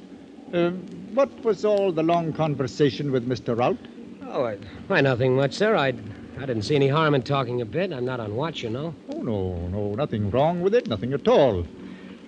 Uh, 0.52 0.70
what 1.14 1.44
was 1.44 1.64
all 1.64 1.92
the 1.92 2.02
long 2.02 2.32
conversation 2.32 3.12
with 3.12 3.28
Mr. 3.28 3.56
Rout? 3.56 3.76
Oh, 4.22 4.44
I, 4.44 4.56
why, 4.88 5.00
nothing 5.00 5.36
much, 5.36 5.54
sir. 5.54 5.76
I, 5.76 5.88
I 6.36 6.46
didn't 6.46 6.62
see 6.62 6.74
any 6.74 6.88
harm 6.88 7.14
in 7.14 7.22
talking 7.22 7.60
a 7.60 7.64
bit. 7.64 7.92
I'm 7.92 8.04
not 8.04 8.18
on 8.18 8.34
watch, 8.34 8.64
you 8.64 8.70
know. 8.70 8.94
Oh, 9.14 9.22
no, 9.22 9.68
no, 9.68 9.94
nothing 9.94 10.30
wrong 10.30 10.60
with 10.60 10.74
it, 10.74 10.88
nothing 10.88 11.12
at 11.12 11.28
all. 11.28 11.64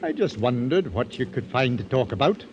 I 0.02 0.12
just 0.12 0.38
wondered 0.38 0.92
what 0.94 1.18
you 1.18 1.26
could 1.26 1.46
find 1.46 1.76
to 1.78 1.84
talk 1.84 2.12
about. 2.12 2.44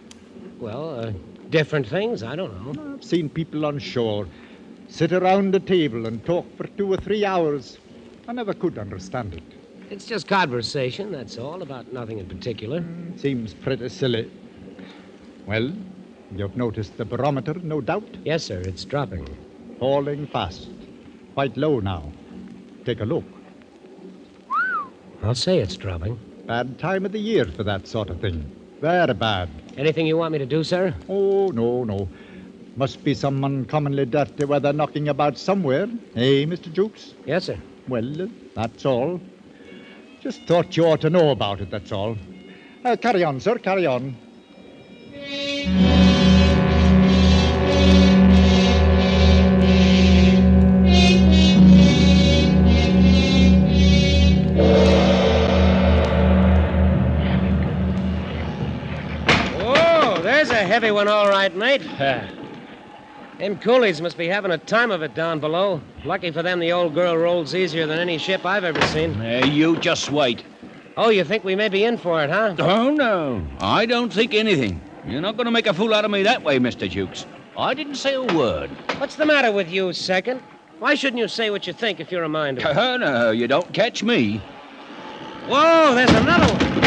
Well, 0.59 0.99
uh, 0.99 1.11
different 1.51 1.87
things. 1.87 2.23
I 2.23 2.35
don't 2.35 2.75
know. 2.75 2.93
I've 2.93 3.03
seen 3.03 3.29
people 3.29 3.65
on 3.65 3.77
shore 3.79 4.27
sit 4.87 5.11
around 5.11 5.53
a 5.53 5.59
table 5.59 6.07
and 6.07 6.25
talk 6.25 6.45
for 6.57 6.65
two 6.75 6.91
or 6.91 6.97
three 6.97 7.23
hours. 7.23 7.77
I 8.27 8.33
never 8.33 8.53
could 8.53 8.77
understand 8.79 9.35
it. 9.35 9.58
It's 9.89 10.05
just 10.05 10.27
conversation, 10.27 11.11
that's 11.11 11.39
all, 11.39 11.63
about 11.63 11.91
nothing 11.91 12.19
in 12.19 12.27
particular. 12.27 12.83
Seems 13.15 13.55
pretty 13.55 13.89
silly. 13.89 14.29
Well, 15.47 15.71
you've 16.35 16.55
noticed 16.55 16.95
the 16.97 17.05
barometer, 17.05 17.55
no 17.55 17.81
doubt? 17.81 18.07
Yes, 18.23 18.43
sir, 18.43 18.59
it's 18.59 18.85
dropping. 18.85 19.27
Falling 19.79 20.27
fast. 20.27 20.69
Quite 21.33 21.57
low 21.57 21.79
now. 21.79 22.11
Take 22.85 23.01
a 23.01 23.05
look. 23.05 23.23
I'll 25.23 25.33
say 25.33 25.57
it's 25.57 25.75
dropping. 25.75 26.19
Bad 26.45 26.77
time 26.77 27.05
of 27.05 27.11
the 27.11 27.19
year 27.19 27.45
for 27.45 27.63
that 27.63 27.87
sort 27.87 28.11
of 28.11 28.21
thing. 28.21 28.45
Very 28.81 29.13
bad. 29.15 29.49
Anything 29.75 30.05
you 30.05 30.17
want 30.17 30.33
me 30.33 30.37
to 30.37 30.45
do, 30.45 30.63
sir? 30.63 30.93
Oh, 31.09 31.47
no, 31.47 31.83
no. 31.83 32.07
Must 32.75 33.03
be 33.03 33.15
some 33.15 33.43
uncommonly 33.43 34.05
dirty 34.05 34.45
weather 34.45 34.71
knocking 34.71 35.09
about 35.09 35.37
somewhere. 35.37 35.89
Eh, 36.15 36.45
Mr. 36.45 36.71
Jukes? 36.71 37.15
Yes, 37.25 37.45
sir. 37.45 37.57
Well, 37.87 38.29
that's 38.55 38.85
all. 38.85 39.19
Just 40.21 40.41
thought 40.43 40.75
you 40.75 40.85
ought 40.85 40.99
to 41.01 41.09
know 41.09 41.29
about 41.29 41.61
it, 41.61 41.69
that's 41.69 41.93
all. 41.93 42.17
Uh, 42.83 42.97
carry 42.97 43.23
on, 43.23 43.39
sir, 43.39 43.57
carry 43.57 43.85
on. 43.85 44.15
Whoa, 59.57 60.21
there's 60.21 60.49
a 60.49 60.55
heavy 60.55 60.91
one, 60.91 61.07
all 61.07 61.29
right, 61.29 61.55
mate. 61.55 61.81
Them 63.39 63.57
coolies 63.57 64.01
must 64.01 64.17
be 64.17 64.27
having 64.27 64.51
a 64.51 64.57
time 64.57 64.91
of 64.91 65.01
it 65.01 65.15
down 65.15 65.39
below. 65.39 65.81
Lucky 66.03 66.29
for 66.31 66.43
them, 66.43 66.59
the 66.59 66.71
old 66.73 66.93
girl 66.93 67.17
rolls 67.17 67.55
easier 67.55 67.87
than 67.87 67.97
any 67.97 68.17
ship 68.17 68.45
I've 68.45 68.65
ever 68.65 68.81
seen. 68.81 69.13
Hey, 69.13 69.47
you 69.47 69.77
just 69.77 70.11
wait. 70.11 70.43
Oh, 70.97 71.09
you 71.09 71.23
think 71.23 71.45
we 71.45 71.55
may 71.55 71.69
be 71.69 71.85
in 71.85 71.97
for 71.97 72.21
it, 72.21 72.29
huh? 72.29 72.55
Oh, 72.59 72.91
no. 72.91 73.45
I 73.61 73.85
don't 73.85 74.11
think 74.11 74.33
anything. 74.33 74.81
You're 75.07 75.21
not 75.21 75.37
going 75.37 75.45
to 75.45 75.51
make 75.51 75.67
a 75.67 75.73
fool 75.73 75.93
out 75.93 76.03
of 76.03 76.11
me 76.11 76.23
that 76.23 76.43
way, 76.43 76.59
Mr. 76.59 76.89
Jukes. 76.89 77.25
I 77.57 77.73
didn't 77.73 77.95
say 77.95 78.15
a 78.15 78.23
word. 78.23 78.69
What's 78.97 79.15
the 79.15 79.25
matter 79.25 79.51
with 79.51 79.69
you, 79.69 79.93
second? 79.93 80.41
Why 80.79 80.95
shouldn't 80.95 81.19
you 81.19 81.29
say 81.29 81.49
what 81.49 81.65
you 81.67 81.73
think 81.73 82.01
if 82.01 82.11
you're 82.11 82.23
a 82.23 82.29
mind? 82.29 82.61
Oh, 82.65 82.97
no, 82.97 83.31
you 83.31 83.47
don't 83.47 83.73
catch 83.73 84.03
me. 84.03 84.41
Whoa, 85.47 85.95
there's 85.95 86.09
another 86.11 86.51
one. 86.53 86.81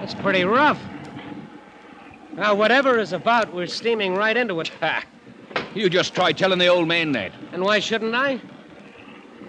That's 0.00 0.14
pretty 0.14 0.44
rough. 0.44 0.80
Now, 2.36 2.54
whatever 2.54 2.98
is 2.98 3.12
about, 3.12 3.52
we're 3.52 3.66
steaming 3.66 4.14
right 4.14 4.36
into 4.36 4.60
it. 4.60 4.68
Ha! 4.80 5.04
You 5.74 5.88
just 5.88 6.14
try 6.14 6.32
telling 6.32 6.58
the 6.58 6.68
old 6.68 6.88
man 6.88 7.12
that. 7.12 7.32
And 7.52 7.62
why 7.62 7.78
shouldn't 7.80 8.14
I? 8.14 8.40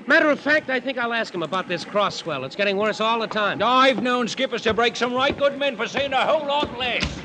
Matter 0.08 0.30
of 0.30 0.40
fact, 0.40 0.70
I 0.70 0.80
think 0.80 0.98
I'll 0.98 1.14
ask 1.14 1.34
him 1.34 1.44
about 1.44 1.68
this 1.68 1.86
cross 1.86 2.16
swell. 2.16 2.44
It's 2.44 2.56
getting 2.56 2.78
worse 2.78 3.00
all 3.00 3.20
the 3.20 3.28
time. 3.28 3.62
I've 3.64 4.02
known 4.02 4.28
skippers 4.28 4.62
to 4.64 4.74
break 4.74 4.96
some 4.96 5.14
right 5.14 5.38
good 5.38 5.58
men 5.58 5.78
for 5.78 5.88
saying 5.88 6.12
a 6.14 6.26
whole 6.26 6.46
lot 6.48 6.78
less. 6.78 7.20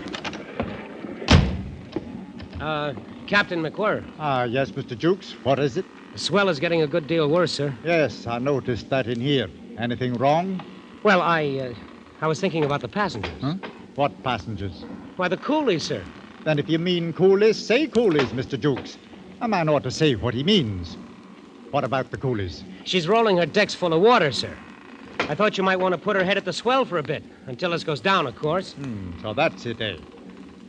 Uh, 2.61 2.95
Captain 3.27 3.61
McWhirr, 3.63 4.05
Ah, 4.19 4.45
yes, 4.45 4.71
Mr. 4.71 4.97
Jukes. 4.97 5.35
What 5.43 5.59
is 5.59 5.77
it? 5.77 5.85
the 6.13 6.19
swell 6.19 6.49
is 6.49 6.61
getting 6.61 6.83
a 6.83 6.87
good 6.87 7.07
deal 7.07 7.29
worse, 7.29 7.53
sir. 7.53 7.75
Yes, 7.85 8.27
I 8.27 8.39
noticed 8.39 8.89
that 8.91 9.07
in 9.07 9.21
here. 9.21 9.49
Anything 9.79 10.15
wrong? 10.15 10.61
Well, 11.03 11.21
I, 11.21 11.45
uh, 11.59 11.75
I 12.23 12.29
was 12.29 12.41
thinking 12.41 12.65
about 12.65 12.81
the 12.81 12.89
passengers. 12.89 13.31
Huh? 13.43 13.55
What 13.97 14.23
passengers? 14.23 14.85
Why, 15.17 15.29
the 15.29 15.39
coolies, 15.39 15.85
sir. 15.85 16.05
Then 16.45 16.59
if 16.59 16.69
you 16.69 16.79
mean 16.79 17.15
coolies, 17.15 17.57
say 17.57 17.87
coolies, 17.87 18.33
Mr. 18.33 18.61
Jukes. 18.61 18.99
A 19.41 19.49
man 19.49 19.69
ought 19.71 19.83
to 19.85 19.91
say 19.91 20.15
what 20.15 20.35
he 20.35 20.45
means. 20.45 20.97
What 21.71 21.83
about 21.83 22.11
the 22.11 22.19
coolies? 22.19 22.63
She's 22.85 23.09
rolling 23.09 23.39
her 23.39 23.47
decks 23.47 23.75
full 23.75 23.95
of 23.95 24.03
water, 24.03 24.33
sir. 24.33 24.59
I 25.29 25.35
thought 25.35 25.57
you 25.59 25.65
might 25.65 25.81
want 25.81 25.93
to 25.93 25.99
put 25.99 26.15
her 26.15 26.25
head 26.25 26.37
at 26.37 26.45
the 26.45 26.53
swell 26.53 26.85
for 26.85 26.99
a 26.99 27.03
bit, 27.03 27.25
until 27.47 27.71
this 27.71 27.85
goes 27.85 28.01
down, 28.01 28.27
of 28.27 28.37
course. 28.37 28.75
Hmm, 28.75 29.13
so 29.21 29.33
that's 29.35 29.67
it, 29.67 29.81
eh? 29.81 29.97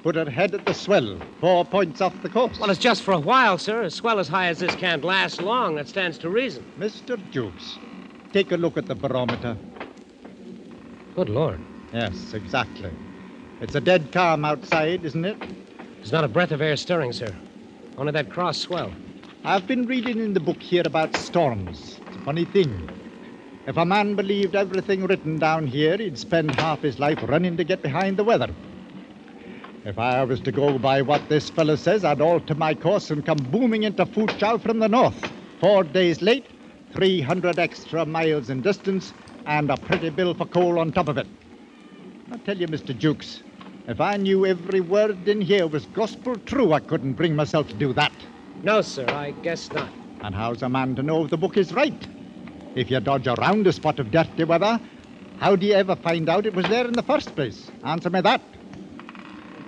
Put 0.04 0.16
her 0.16 0.30
head 0.30 0.56
at 0.56 0.66
the 0.66 0.74
swell, 0.74 1.22
four 1.40 1.66
points 1.66 2.00
off 2.02 2.22
the 2.22 2.30
course. 2.30 2.60
Well, 2.60 2.70
it's 2.70 2.80
just 2.80 3.04
for 3.04 3.12
a 3.14 3.20
while, 3.20 3.58
sir. 3.58 3.84
A 3.84 3.92
swell 3.92 4.20
as 4.20 4.30
high 4.30 4.48
as 4.48 4.60
this 4.60 4.74
can't 4.74 5.04
last 5.04 5.42
long. 5.42 5.76
That 5.76 5.88
stands 5.90 6.18
to 6.20 6.30
reason. 6.30 6.64
Mr. 6.80 7.18
Jukes, 7.30 7.78
take 8.32 8.52
a 8.54 8.58
look 8.58 8.78
at 8.78 8.88
the 8.88 8.96
barometer. 8.96 9.58
Good 11.14 11.30
Lord. 11.30 11.62
Yes, 11.94 12.34
exactly. 12.34 12.92
It's 13.60 13.74
a 13.74 13.82
dead 13.82 14.12
calm 14.12 14.46
outside, 14.46 15.04
isn't 15.04 15.26
it? 15.26 15.38
There's 15.96 16.12
not 16.12 16.24
a 16.24 16.28
breath 16.28 16.52
of 16.52 16.62
air 16.62 16.76
stirring, 16.76 17.12
sir. 17.12 17.36
Only 17.98 18.12
that 18.12 18.30
cross 18.30 18.60
swell. 18.60 18.92
I've 19.44 19.66
been 19.66 19.88
reading 19.88 20.20
in 20.20 20.34
the 20.34 20.40
book 20.40 20.62
here 20.62 20.84
about 20.86 21.16
storms. 21.16 22.00
It's 22.06 22.18
a 22.18 22.20
funny 22.20 22.46
thing. 22.46 22.88
If 23.66 23.78
a 23.78 23.86
man 23.86 24.14
believed 24.16 24.56
everything 24.56 25.06
written 25.06 25.40
down 25.40 25.66
here, 25.66 25.98
he'd 25.98 26.20
spend 26.20 26.52
half 26.52 26.82
his 26.82 27.00
life 27.00 27.18
running 27.24 27.58
to 27.58 27.64
get 27.64 27.82
behind 27.82 28.18
the 28.18 28.24
weather. 28.24 28.50
If 29.86 29.98
I 29.98 30.24
was 30.24 30.40
to 30.42 30.52
go 30.52 30.78
by 30.78 31.02
what 31.02 31.28
this 31.28 31.50
fellow 31.50 31.78
says, 31.78 32.06
I'd 32.06 32.22
alter 32.22 32.54
my 32.54 32.76
course 32.76 33.10
and 33.10 33.26
come 33.26 33.38
booming 33.50 33.84
into 33.84 34.06
Foochow 34.06 34.62
from 34.62 34.78
the 34.78 34.88
north. 34.88 35.32
Four 35.60 35.84
days 35.84 36.22
late, 36.22 36.46
300 36.94 37.58
extra 37.58 38.06
miles 38.06 38.52
in 38.52 38.62
distance, 38.62 39.14
and 39.48 39.72
a 39.72 39.78
pretty 39.78 40.12
bill 40.12 40.36
for 40.36 40.46
coal 40.46 40.78
on 40.78 40.92
top 40.92 41.08
of 41.08 41.18
it. 41.18 41.28
I 42.32 42.38
tell 42.38 42.58
you, 42.58 42.68
Mr. 42.68 42.96
Jukes, 42.96 43.44
if 43.88 44.02
I 44.02 44.18
knew 44.18 44.46
every 44.46 44.82
word 44.82 45.28
in 45.28 45.42
here 45.42 45.66
was 45.68 45.86
gospel 45.86 46.36
true, 46.46 46.74
I 46.74 46.80
couldn't 46.80 47.14
bring 47.14 47.36
myself 47.36 47.70
to 47.70 47.76
do 47.76 47.94
that. 47.94 48.12
No, 48.64 48.82
sir, 48.82 49.08
I 49.12 49.32
guess 49.32 49.72
not. 49.72 49.90
And 50.22 50.36
how's 50.36 50.62
a 50.62 50.70
man 50.70 50.96
to 50.96 51.04
know 51.04 51.24
if 51.24 51.30
the 51.30 51.38
book 51.38 51.58
is 51.58 51.72
right? 51.72 52.08
If 52.76 52.92
you 52.92 53.00
dodge 53.00 53.28
around 53.28 53.66
a 53.66 53.74
spot 53.74 54.00
of 54.00 54.12
dirty 54.12 54.44
weather, 54.44 54.80
how 55.38 55.56
do 55.56 55.66
you 55.66 55.74
ever 55.74 55.96
find 55.96 56.28
out 56.28 56.46
it 56.46 56.54
was 56.54 56.68
there 56.68 56.86
in 56.86 56.94
the 56.94 57.04
first 57.04 57.36
place? 57.36 57.70
Answer 57.84 58.10
me 58.10 58.22
that. 58.22 58.42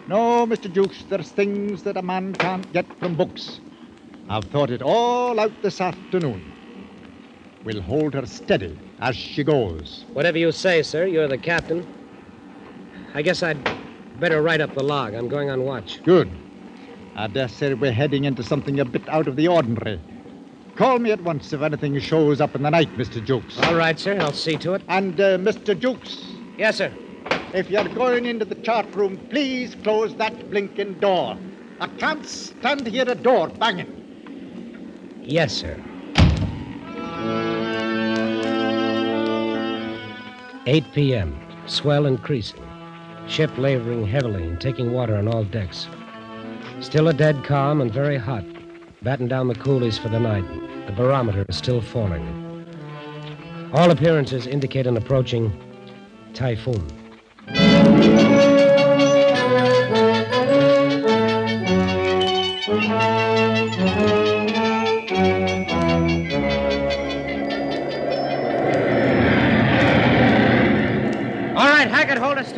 No, 0.07 0.45
Mr. 0.45 0.71
Jukes, 0.71 1.03
there's 1.03 1.29
things 1.29 1.83
that 1.83 1.95
a 1.95 2.01
man 2.01 2.35
can't 2.35 2.71
get 2.73 2.85
from 2.99 3.15
books. 3.15 3.59
I've 4.27 4.45
thought 4.45 4.71
it 4.71 4.81
all 4.81 5.39
out 5.39 5.61
this 5.61 5.79
afternoon. 5.79 6.41
We'll 7.63 7.81
hold 7.81 8.15
her 8.15 8.25
steady 8.25 8.77
as 8.99 9.15
she 9.15 9.43
goes. 9.43 10.05
Whatever 10.13 10.39
you 10.39 10.51
say, 10.51 10.81
sir, 10.81 11.05
you're 11.05 11.27
the 11.27 11.37
captain. 11.37 11.87
I 13.13 13.21
guess 13.21 13.43
I'd 13.43 13.78
better 14.19 14.41
write 14.41 14.61
up 14.61 14.73
the 14.75 14.83
log. 14.83 15.13
I'm 15.13 15.27
going 15.29 15.49
on 15.49 15.63
watch. 15.63 16.03
Good. 16.03 16.29
I 17.15 17.27
dare 17.27 17.47
say 17.47 17.73
we're 17.73 17.91
heading 17.91 18.25
into 18.25 18.43
something 18.43 18.79
a 18.79 18.85
bit 18.85 19.07
out 19.09 19.27
of 19.27 19.35
the 19.35 19.47
ordinary. 19.47 19.99
Call 20.75 20.99
me 20.99 21.11
at 21.11 21.21
once 21.21 21.51
if 21.51 21.61
anything 21.61 21.97
shows 21.99 22.39
up 22.39 22.55
in 22.55 22.63
the 22.63 22.69
night, 22.69 22.95
Mr. 22.97 23.23
Jukes. 23.23 23.57
All 23.63 23.75
right, 23.75 23.99
sir, 23.99 24.17
I'll 24.19 24.31
see 24.31 24.57
to 24.57 24.73
it. 24.75 24.81
And, 24.87 25.19
uh, 25.19 25.37
Mr. 25.37 25.77
Jukes, 25.77 26.25
Yes, 26.57 26.77
sir. 26.77 26.93
if 27.53 27.69
you're 27.69 27.87
going 27.89 28.25
into 28.25 28.45
the 28.45 28.55
chart 28.55 28.93
room, 28.95 29.17
please 29.29 29.75
close 29.83 30.15
that 30.15 30.49
blinking 30.49 30.95
door. 30.99 31.37
I 31.81 31.87
can't 31.87 32.25
stand 32.25 32.85
to 32.85 32.91
hear 32.91 33.09
a 33.09 33.15
door 33.15 33.47
banging. 33.47 33.91
Yes, 35.23 35.53
sir. 35.53 35.77
Eight 40.65 40.85
p.m. 40.93 41.35
Swell 41.65 42.05
increasing. 42.05 42.68
Ship 43.29 43.55
laboring 43.59 44.07
heavily 44.07 44.43
and 44.43 44.59
taking 44.59 44.91
water 44.91 45.15
on 45.15 45.27
all 45.27 45.43
decks. 45.43 45.87
Still 46.81 47.09
a 47.09 47.13
dead 47.13 47.43
calm 47.43 47.79
and 47.79 47.93
very 47.93 48.17
hot. 48.17 48.43
Batten 49.03 49.27
down 49.27 49.47
the 49.47 49.55
coolies 49.55 49.99
for 49.99 50.09
the 50.09 50.19
night. 50.19 50.45
The 50.87 50.93
barometer 50.93 51.45
is 51.47 51.55
still 51.55 51.79
falling. 51.79 52.65
All 53.71 53.91
appearances 53.91 54.47
indicate 54.47 54.87
an 54.87 54.97
approaching 54.97 55.53
typhoon. 56.33 56.87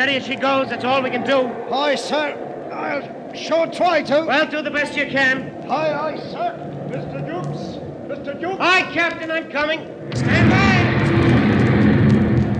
Steady 0.01 0.17
as 0.17 0.25
she 0.25 0.35
goes. 0.35 0.67
That's 0.67 0.83
all 0.83 1.03
we 1.03 1.11
can 1.11 1.23
do. 1.23 1.47
Aye, 1.71 1.93
sir. 1.93 2.33
I'll 2.73 3.35
sure 3.35 3.67
try 3.67 4.01
to. 4.01 4.25
Well, 4.25 4.47
do 4.47 4.63
the 4.63 4.71
best 4.71 4.97
you 4.97 5.05
can. 5.05 5.63
Aye, 5.69 5.93
aye, 5.93 6.17
sir. 6.31 6.57
Mr. 6.89 7.19
Jukes. 7.27 7.77
Mr. 8.09 8.41
Jukes. 8.41 8.57
Aye, 8.59 8.89
Captain, 8.93 9.29
I'm 9.29 9.51
coming. 9.51 9.81
Stand 10.15 10.49
by. 10.49 10.71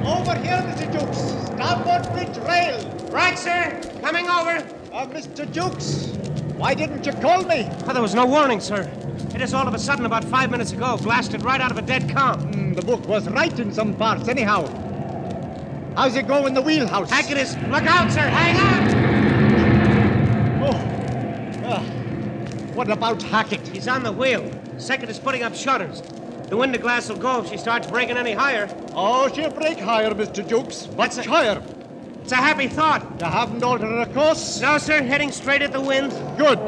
Over 0.08 0.36
here, 0.36 0.62
Mr. 0.70 0.86
Jukes. 0.94 1.18
Starboard 1.48 2.04
bridge 2.14 2.38
rail. 2.48 2.78
Right, 3.10 3.40
sir. 3.40 3.82
Coming 4.02 4.30
over. 4.30 4.64
Uh, 4.94 5.08
Mr. 5.08 5.52
Jukes, 5.52 6.16
why 6.58 6.76
didn't 6.76 7.08
you 7.08 7.14
call 7.14 7.44
me? 7.46 7.68
Oh, 7.88 7.94
there 7.94 8.04
was 8.04 8.14
no 8.14 8.28
warning, 8.28 8.60
sir. 8.60 8.84
It 9.34 9.42
is 9.42 9.56
all 9.56 9.68
of 9.68 9.74
a 9.74 9.80
sudden 9.80 10.06
about 10.06 10.24
five 10.26 10.52
minutes 10.52 10.74
ago, 10.74 10.96
blasted 10.98 11.44
right 11.44 11.60
out 11.60 11.72
of 11.72 11.80
a 11.80 11.82
dead 11.82 12.08
calm. 12.08 12.54
Hmm, 12.54 12.74
the 12.74 12.84
book 12.84 13.08
was 13.08 13.28
right 13.30 13.58
in 13.58 13.74
some 13.74 13.96
parts, 13.96 14.28
anyhow. 14.28 14.81
How's 15.96 16.16
it 16.16 16.28
go 16.28 16.46
in 16.46 16.54
the 16.54 16.62
wheelhouse? 16.62 17.10
Hackett 17.10 17.38
is. 17.38 17.56
Look 17.68 17.84
out, 17.84 18.12
sir! 18.12 18.22
Hang 18.22 18.56
on! 18.58 18.92
Oh. 20.64 21.64
Ah. 21.66 21.84
What 22.74 22.90
about 22.90 23.22
Hackett? 23.22 23.68
He's 23.68 23.88
on 23.88 24.04
the 24.04 24.12
wheel. 24.12 24.50
Second 24.78 25.10
is 25.10 25.20
putting 25.20 25.44
up 25.44 25.54
shutters. 25.54 26.02
The 26.48 26.56
window 26.58 26.80
glass 26.80 27.10
will 27.10 27.18
go 27.18 27.42
if 27.42 27.50
she 27.50 27.58
starts 27.58 27.88
breaking 27.88 28.18
any 28.18 28.32
higher. 28.32 28.70
Oh, 28.94 29.28
she'll 29.34 29.52
break 29.52 29.80
higher, 29.80 30.12
Mr. 30.12 30.48
Jukes. 30.48 30.88
Much 30.96 31.18
a- 31.18 31.30
higher. 31.30 31.62
It's 32.24 32.32
a 32.32 32.36
happy 32.38 32.68
thought. 32.68 33.06
You 33.20 33.26
haven't 33.26 33.64
altered 33.64 33.90
her 33.90 34.06
course? 34.14 34.62
No, 34.62 34.78
sir, 34.78 35.02
heading 35.04 35.32
straight 35.32 35.62
at 35.62 35.72
the 35.74 35.82
wind. 35.82 36.12
Good. 36.38 36.60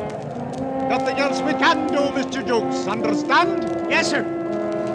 Nothing 0.89 1.18
else 1.18 1.42
we 1.42 1.53
can 1.53 1.88
do, 1.88 2.00
Mr. 2.12 2.46
Jukes. 2.46 2.88
Understand? 2.88 3.89
Yes, 3.89 4.10
sir. 4.10 4.24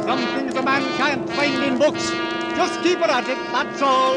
Some 0.06 0.18
things 0.18 0.54
a 0.54 0.62
man 0.62 0.82
can't 0.96 1.28
find 1.30 1.64
in 1.64 1.78
books. 1.78 2.10
Just 2.58 2.82
keep 2.82 2.98
her 2.98 3.04
at 3.04 3.28
it, 3.28 3.38
that's 3.52 3.82
all. 3.82 4.16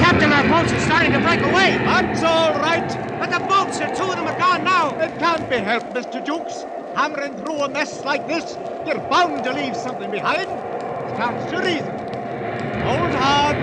Captain, 0.00 0.32
our 0.32 0.42
boats 0.48 0.72
are 0.72 0.80
starting 0.80 1.12
to 1.12 1.20
break 1.20 1.42
away. 1.42 1.78
That's 1.78 2.24
all 2.24 2.54
right. 2.54 2.88
But 3.20 3.30
the 3.30 3.38
boats, 3.46 3.78
sir, 3.78 3.94
two 3.94 4.02
of 4.02 4.16
them 4.16 4.26
are 4.26 4.36
gone 4.36 4.64
now. 4.64 5.00
It 5.00 5.16
can't 5.20 5.48
be 5.48 5.58
helped, 5.58 5.94
Mr. 5.94 6.20
Jukes. 6.20 6.66
Hammering 6.96 7.36
through 7.36 7.62
a 7.62 7.68
mess 7.68 8.04
like 8.04 8.26
this, 8.26 8.58
you're 8.84 8.98
bound 8.98 9.44
to 9.44 9.52
leave 9.52 9.76
something 9.76 10.10
behind. 10.10 10.48
Stands 11.14 11.52
to 11.52 11.58
reason. 11.58 12.03
Hold 12.84 13.14
hard. 13.14 13.56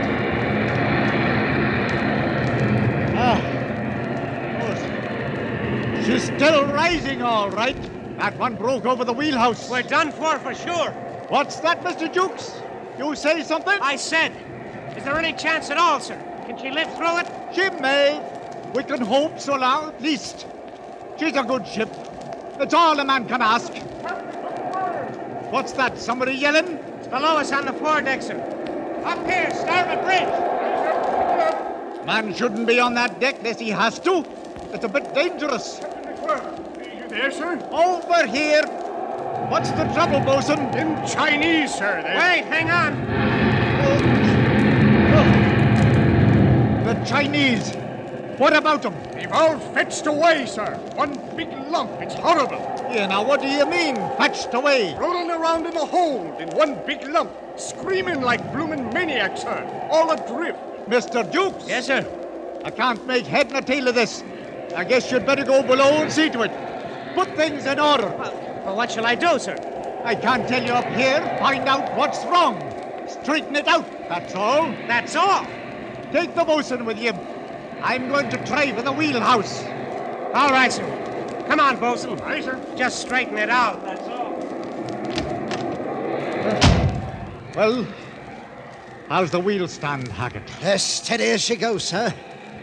Ah. 3.15 3.39
Oh, 4.61 6.01
She's 6.03 6.23
still 6.23 6.65
rising, 6.73 7.21
all 7.21 7.51
right. 7.51 7.77
That 8.17 8.35
one 8.39 8.55
broke 8.55 8.85
over 8.85 9.05
the 9.05 9.13
wheelhouse. 9.13 9.69
We're 9.69 9.83
done 9.83 10.11
for, 10.11 10.39
for 10.39 10.55
sure. 10.55 10.91
What's 11.29 11.57
that, 11.59 11.83
Mr. 11.83 12.11
Jukes? 12.11 12.61
You 12.97 13.15
say 13.15 13.43
something? 13.43 13.77
I 13.79 13.95
said. 13.95 14.31
Is 14.97 15.03
there 15.03 15.17
any 15.17 15.33
chance 15.33 15.69
at 15.69 15.77
all, 15.77 15.99
sir? 15.99 16.15
Can 16.47 16.57
she 16.57 16.71
live 16.71 16.91
through 16.97 17.19
it? 17.19 17.27
She 17.53 17.69
may. 17.79 18.19
We 18.73 18.83
can 18.83 19.01
hope 19.01 19.39
so 19.39 19.55
long, 19.55 19.89
at 19.89 20.01
least. 20.01 20.47
She's 21.19 21.35
a 21.35 21.43
good 21.43 21.67
ship. 21.67 21.89
It's 22.59 22.73
all 22.73 22.99
a 22.99 23.05
man 23.05 23.27
can 23.27 23.41
ask. 23.41 23.71
What's 25.51 25.73
that? 25.73 25.99
Somebody 25.99 26.33
yelling? 26.33 26.79
It's 26.97 27.07
below 27.07 27.37
us 27.37 27.51
on 27.51 27.65
the 27.65 27.73
foredeck, 27.73 28.21
sir. 28.23 28.50
Up 29.03 29.25
here, 29.25 29.49
starboard 29.51 30.05
bridge. 30.05 30.29
Man 32.05 32.33
shouldn't 32.33 32.67
be 32.67 32.79
on 32.79 32.93
that 32.95 33.19
deck 33.19 33.37
unless 33.39 33.59
he 33.59 33.69
has 33.69 33.99
to. 33.99 34.23
It's 34.73 34.85
a 34.85 34.89
bit 34.89 35.13
dangerous. 35.13 35.79
You 35.81 37.07
there, 37.09 37.31
sir? 37.31 37.59
Over 37.71 38.25
here. 38.27 38.63
What's 39.49 39.71
the 39.71 39.83
trouble, 39.93 40.19
bosun? 40.21 40.59
In 40.77 40.95
Chinese, 41.07 41.73
sir. 41.73 42.01
They're- 42.01 42.15
Wait, 42.15 42.45
hang 42.45 42.69
on. 42.71 42.91
The 46.85 46.93
Chinese. 47.05 47.73
What 48.37 48.55
about 48.55 48.81
them? 48.81 48.95
They've 49.13 49.31
all 49.31 49.57
fetched 49.59 50.07
away, 50.07 50.45
sir. 50.45 50.75
One 50.95 51.13
big 51.35 51.49
lump. 51.69 51.91
It's 52.01 52.15
horrible. 52.15 52.61
Yeah, 52.93 53.07
now 53.07 53.23
what 53.23 53.41
do 53.41 53.47
you 53.47 53.65
mean, 53.65 53.95
fetched 54.17 54.53
away? 54.53 54.93
Rolling 54.99 55.31
around 55.31 55.65
in 55.65 55.73
the 55.73 55.85
hold 55.85 56.41
in 56.41 56.49
one 56.49 56.77
big 56.85 57.07
lump. 57.07 57.31
Screaming 57.57 58.19
like 58.19 58.51
bloomin' 58.51 58.93
maniacs, 58.93 59.43
sir. 59.43 59.87
All 59.89 60.11
adrift. 60.11 60.59
Mr. 60.89 61.23
Jukes? 61.31 61.69
Yes, 61.69 61.85
sir. 61.85 62.05
I 62.65 62.69
can't 62.69 63.05
make 63.07 63.25
head 63.25 63.49
nor 63.49 63.61
tail 63.61 63.87
of 63.87 63.95
this. 63.95 64.23
I 64.75 64.83
guess 64.83 65.09
you'd 65.09 65.25
better 65.25 65.45
go 65.45 65.63
below 65.63 66.01
and 66.01 66.11
see 66.11 66.29
to 66.31 66.41
it. 66.41 66.51
Put 67.15 67.33
things 67.37 67.65
in 67.65 67.79
order. 67.79 68.07
Well, 68.07 68.75
what 68.75 68.91
shall 68.91 69.05
I 69.05 69.15
do, 69.15 69.39
sir? 69.39 69.55
I 70.03 70.13
can't 70.13 70.45
tell 70.45 70.61
you 70.61 70.73
up 70.73 70.87
here. 70.87 71.21
Find 71.39 71.69
out 71.69 71.95
what's 71.95 72.25
wrong. 72.25 72.59
Straighten 73.07 73.55
it 73.55 73.69
out, 73.69 73.85
that's 74.09 74.35
all. 74.35 74.69
That's 74.87 75.15
all. 75.15 75.47
Take 76.11 76.35
the 76.35 76.43
bosun 76.43 76.83
with 76.83 76.99
you. 76.99 77.13
I'm 77.81 78.09
going 78.09 78.29
to 78.31 78.45
try 78.45 78.73
for 78.73 78.81
the 78.81 78.91
wheelhouse. 78.91 79.63
All 80.33 80.49
right, 80.49 80.73
sir. 80.73 81.00
Come 81.47 81.59
on, 81.59 81.77
bosun. 81.79 82.19
Aye, 82.21 82.41
sir. 82.41 82.59
Just 82.75 83.01
straighten 83.01 83.37
it 83.37 83.49
out, 83.49 83.83
that's 83.83 84.07
all. 84.07 84.31
Well, 87.55 87.85
how's 89.09 89.31
the 89.31 89.39
wheel 89.39 89.67
stand, 89.67 90.07
Hackett? 90.07 90.43
As 90.63 90.81
steady 90.83 91.25
as 91.25 91.41
she 91.41 91.55
goes, 91.55 91.83
sir. 91.83 92.13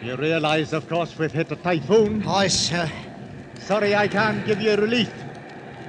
You 0.02 0.16
realize, 0.16 0.72
of 0.72 0.88
course, 0.88 1.18
we've 1.18 1.32
hit 1.32 1.52
a 1.52 1.56
typhoon. 1.56 2.22
Aye, 2.26 2.48
sir. 2.48 2.90
Sorry 3.58 3.94
I 3.94 4.08
can't 4.08 4.46
give 4.46 4.60
you 4.60 4.74
relief. 4.76 5.12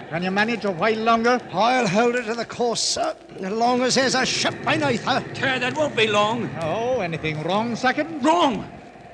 Can 0.10 0.23
you 0.23 0.32
manage 0.32 0.65
a 0.65 0.71
while 0.71 0.97
longer? 0.97 1.39
I'll 1.54 1.88
hold 1.88 2.15
her 2.15 2.23
to 2.23 2.34
the 2.34 2.43
course, 2.45 2.82
sir, 2.82 3.15
as 3.39 3.52
long 3.52 3.82
as 3.84 3.95
there's 3.95 4.15
a 4.15 4.25
ship 4.25 4.56
beneath 4.65 5.04
her. 5.06 5.23
Uh, 5.38 5.60
that 5.60 5.78
won't 5.78 5.95
be 5.95 6.08
long. 6.08 6.49
Oh, 6.62 6.99
anything 7.02 7.41
wrong, 7.43 7.75
second? 7.75 8.23
Wrong. 8.25 8.67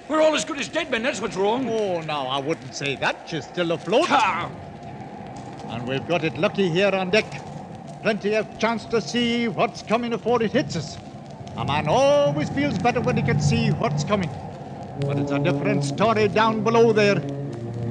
We're 0.07 0.21
all 0.21 0.35
as 0.35 0.45
good 0.45 0.59
as 0.59 0.67
dead 0.67 0.91
men. 0.91 1.01
That's 1.01 1.19
what's 1.19 1.35
wrong. 1.35 1.67
Oh, 1.67 1.99
no, 2.01 2.27
I 2.27 2.37
wouldn't 2.39 2.75
say 2.75 2.95
that. 2.97 3.27
She's 3.27 3.45
still 3.45 3.71
afloat. 3.71 4.09
And 4.11 5.87
we've 5.87 6.07
got 6.07 6.23
it 6.23 6.37
lucky 6.37 6.69
here 6.69 6.93
on 6.93 7.09
deck. 7.09 7.25
Plenty 8.03 8.35
of 8.35 8.59
chance 8.59 8.85
to 8.85 9.01
see 9.01 9.47
what's 9.47 9.81
coming 9.81 10.11
before 10.11 10.43
it 10.43 10.51
hits 10.51 10.75
us. 10.75 10.99
A 11.57 11.65
man 11.65 11.87
always 11.87 12.49
feels 12.49 12.77
better 12.77 13.01
when 13.01 13.17
he 13.17 13.23
can 13.23 13.41
see 13.41 13.69
what's 13.69 14.03
coming. 14.03 14.29
But 14.99 15.17
it's 15.17 15.31
a 15.31 15.39
different 15.39 15.83
story 15.83 16.27
down 16.27 16.63
below 16.63 16.93
there. 16.93 17.19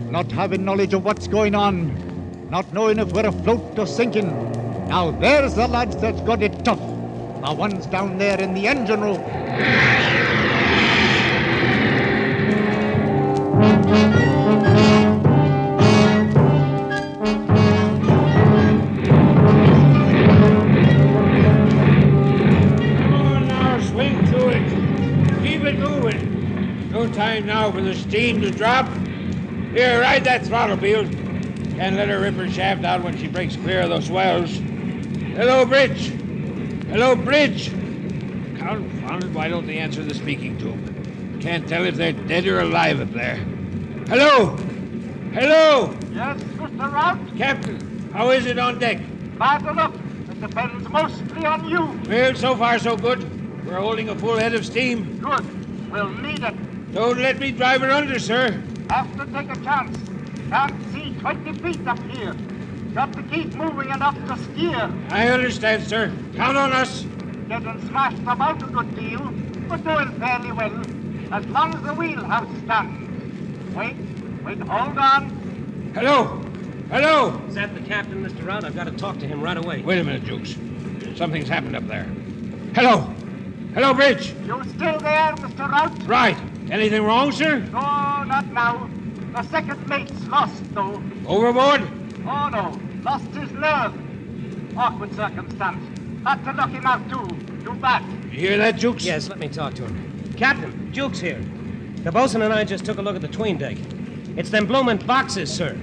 Not 0.09 0.31
having 0.31 0.64
knowledge 0.64 0.94
of 0.94 1.05
what's 1.05 1.27
going 1.27 1.57
on. 1.57 2.48
Not 2.48 2.72
knowing 2.72 3.00
if 3.00 3.12
we're 3.12 3.27
afloat 3.27 3.77
or 3.77 3.88
sinking. 3.88 4.29
Now 4.87 5.11
there's 5.11 5.55
the 5.57 5.66
lads 5.66 5.96
that's 5.96 6.20
got 6.20 6.44
it 6.44 6.64
tough. 6.64 6.79
The 6.79 7.53
ones 7.53 7.87
down 7.87 8.18
there 8.18 8.40
in 8.40 8.55
the 8.55 8.68
engine 8.68 9.00
room. 9.00 10.13
Steam 28.14 28.40
to 28.40 28.48
drop. 28.48 28.87
Here, 29.72 30.00
ride 30.00 30.22
that 30.22 30.46
throttle, 30.46 30.77
Beale. 30.77 31.03
Can't 31.03 31.96
let 31.96 32.09
her 32.09 32.20
rip 32.20 32.37
her 32.37 32.48
shaft 32.48 32.85
out 32.85 33.03
when 33.03 33.18
she 33.18 33.27
breaks 33.27 33.57
clear 33.57 33.81
of 33.81 33.88
those 33.88 34.07
swells. 34.07 34.50
Hello, 35.35 35.66
Bridge. 35.66 36.12
Hello, 36.87 37.16
Bridge. 37.16 37.70
Confounded, 37.70 39.35
why 39.35 39.48
don't 39.48 39.66
they 39.66 39.79
answer 39.79 40.05
the 40.05 40.14
speaking 40.14 40.57
tube? 40.59 41.42
Can't 41.42 41.68
tell 41.68 41.85
if 41.85 41.96
they're 41.96 42.12
dead 42.12 42.46
or 42.46 42.61
alive 42.61 43.00
up 43.00 43.12
there. 43.12 43.35
Hello! 44.07 44.55
Hello! 45.33 45.92
Yes, 46.12 46.40
Mr. 46.40 46.92
Rout? 46.92 47.18
Captain, 47.37 48.11
how 48.12 48.31
is 48.31 48.46
it 48.46 48.61
on 48.61 48.79
deck? 48.79 49.00
Bad 49.40 49.62
enough. 49.62 49.92
It 50.31 50.40
depends 50.40 50.88
mostly 50.88 51.46
on 51.46 51.68
you. 51.68 52.00
Well, 52.09 52.37
so 52.37 52.55
far 52.55 52.79
so 52.79 52.96
good. 52.96 53.66
We're 53.66 53.81
holding 53.81 54.09
a 54.09 54.14
full 54.14 54.38
head 54.38 54.55
of 54.55 54.64
steam. 54.64 55.18
Good. 55.18 55.90
We'll 55.90 56.11
need 56.11 56.44
it. 56.44 56.55
Don't 56.94 57.18
let 57.18 57.40
me 57.40 57.50
drive 57.50 57.80
her 57.80 57.90
under, 57.90 58.20
sir. 58.20 58.52
Have 58.88 59.11
to 59.18 59.26
take 59.33 59.50
a 59.50 59.61
chance. 59.64 59.98
Can't 60.48 60.92
see 60.92 61.12
20 61.18 61.52
feet 61.54 61.88
up 61.88 61.98
here. 62.11 62.35
Got 62.94 63.12
to 63.14 63.22
keep 63.24 63.52
moving 63.57 63.90
enough 63.90 64.14
to 64.28 64.38
steer. 64.44 64.94
I 65.11 65.28
understand, 65.28 65.83
sir. 65.83 66.12
Count 66.37 66.57
on 66.57 66.72
us. 66.72 67.04
Getting 67.48 67.85
smashed 67.88 68.22
about 68.22 68.62
a 68.62 68.66
good 68.66 68.94
deal, 68.94 69.18
but 69.68 69.83
doing 69.83 70.09
fairly 70.20 70.52
well. 70.52 70.83
As 71.33 71.44
long 71.46 71.74
as 71.74 71.83
the 71.83 71.94
wheelhouse 71.94 72.48
stands. 72.62 73.74
Wait, 73.74 73.96
wait, 74.44 74.61
hold 74.61 74.96
on. 74.96 75.92
Hello. 75.96 76.40
Hello. 76.90 77.42
Is 77.48 77.57
that 77.57 77.74
the 77.74 77.80
captain, 77.80 78.24
Mr. 78.24 78.46
Rout? 78.46 78.62
I've 78.62 78.76
got 78.76 78.85
to 78.85 78.92
talk 78.92 79.18
to 79.18 79.26
him 79.26 79.42
right 79.42 79.57
away. 79.57 79.83
Wait 79.83 79.98
a 79.98 80.04
minute, 80.04 80.22
Jukes. 80.22 80.54
Something's 81.18 81.48
happened 81.48 81.74
up 81.74 81.88
there. 81.88 82.04
Hello. 82.76 83.00
Hello, 83.74 83.92
Bridge. 83.94 84.33
You 84.46 84.62
still 84.76 85.00
there, 85.00 85.35
Mr. 85.35 85.68
Rout? 85.68 86.07
Right. 86.07 86.37
Anything 86.70 87.03
wrong, 87.03 87.31
sir? 87.31 87.59
No, 87.59 88.24
not 88.24 88.46
now. 88.53 88.88
The 89.35 89.42
second 89.44 89.87
mate's 89.88 90.27
lost, 90.29 90.74
though. 90.74 91.03
Overboard? 91.27 91.83
Oh, 92.27 92.48
no. 92.48 92.79
Lost 93.03 93.27
his 93.35 93.50
nerve. 93.53 93.94
Awkward 94.77 95.14
circumstance. 95.14 95.83
Had 96.24 96.42
to 96.44 96.53
knock 96.53 96.70
him 96.70 96.87
out, 96.87 97.09
too. 97.11 97.27
Too 97.64 97.74
bad. 97.74 98.03
You 98.33 98.40
hear 98.40 98.59
that, 98.59 98.77
Jukes? 98.77 99.05
Yes, 99.05 99.29
let 99.29 99.38
me 99.38 99.48
talk 99.48 99.74
to 99.74 99.85
him. 99.85 100.33
Captain, 100.37 100.92
Jukes 100.92 101.20
here. 101.20 101.40
The 102.03 102.11
bosun 102.12 102.42
and 102.42 102.53
I 102.53 102.64
just 102.64 102.85
took 102.85 102.98
a 102.98 103.03
look 103.03 103.14
at 103.16 103.22
the 103.22 103.29
tween 103.29 103.59
deck. 103.59 103.77
It's 104.37 104.50
them 104.50 104.66
bloomin' 104.66 104.98
boxes, 105.07 105.53
sir. 105.53 105.79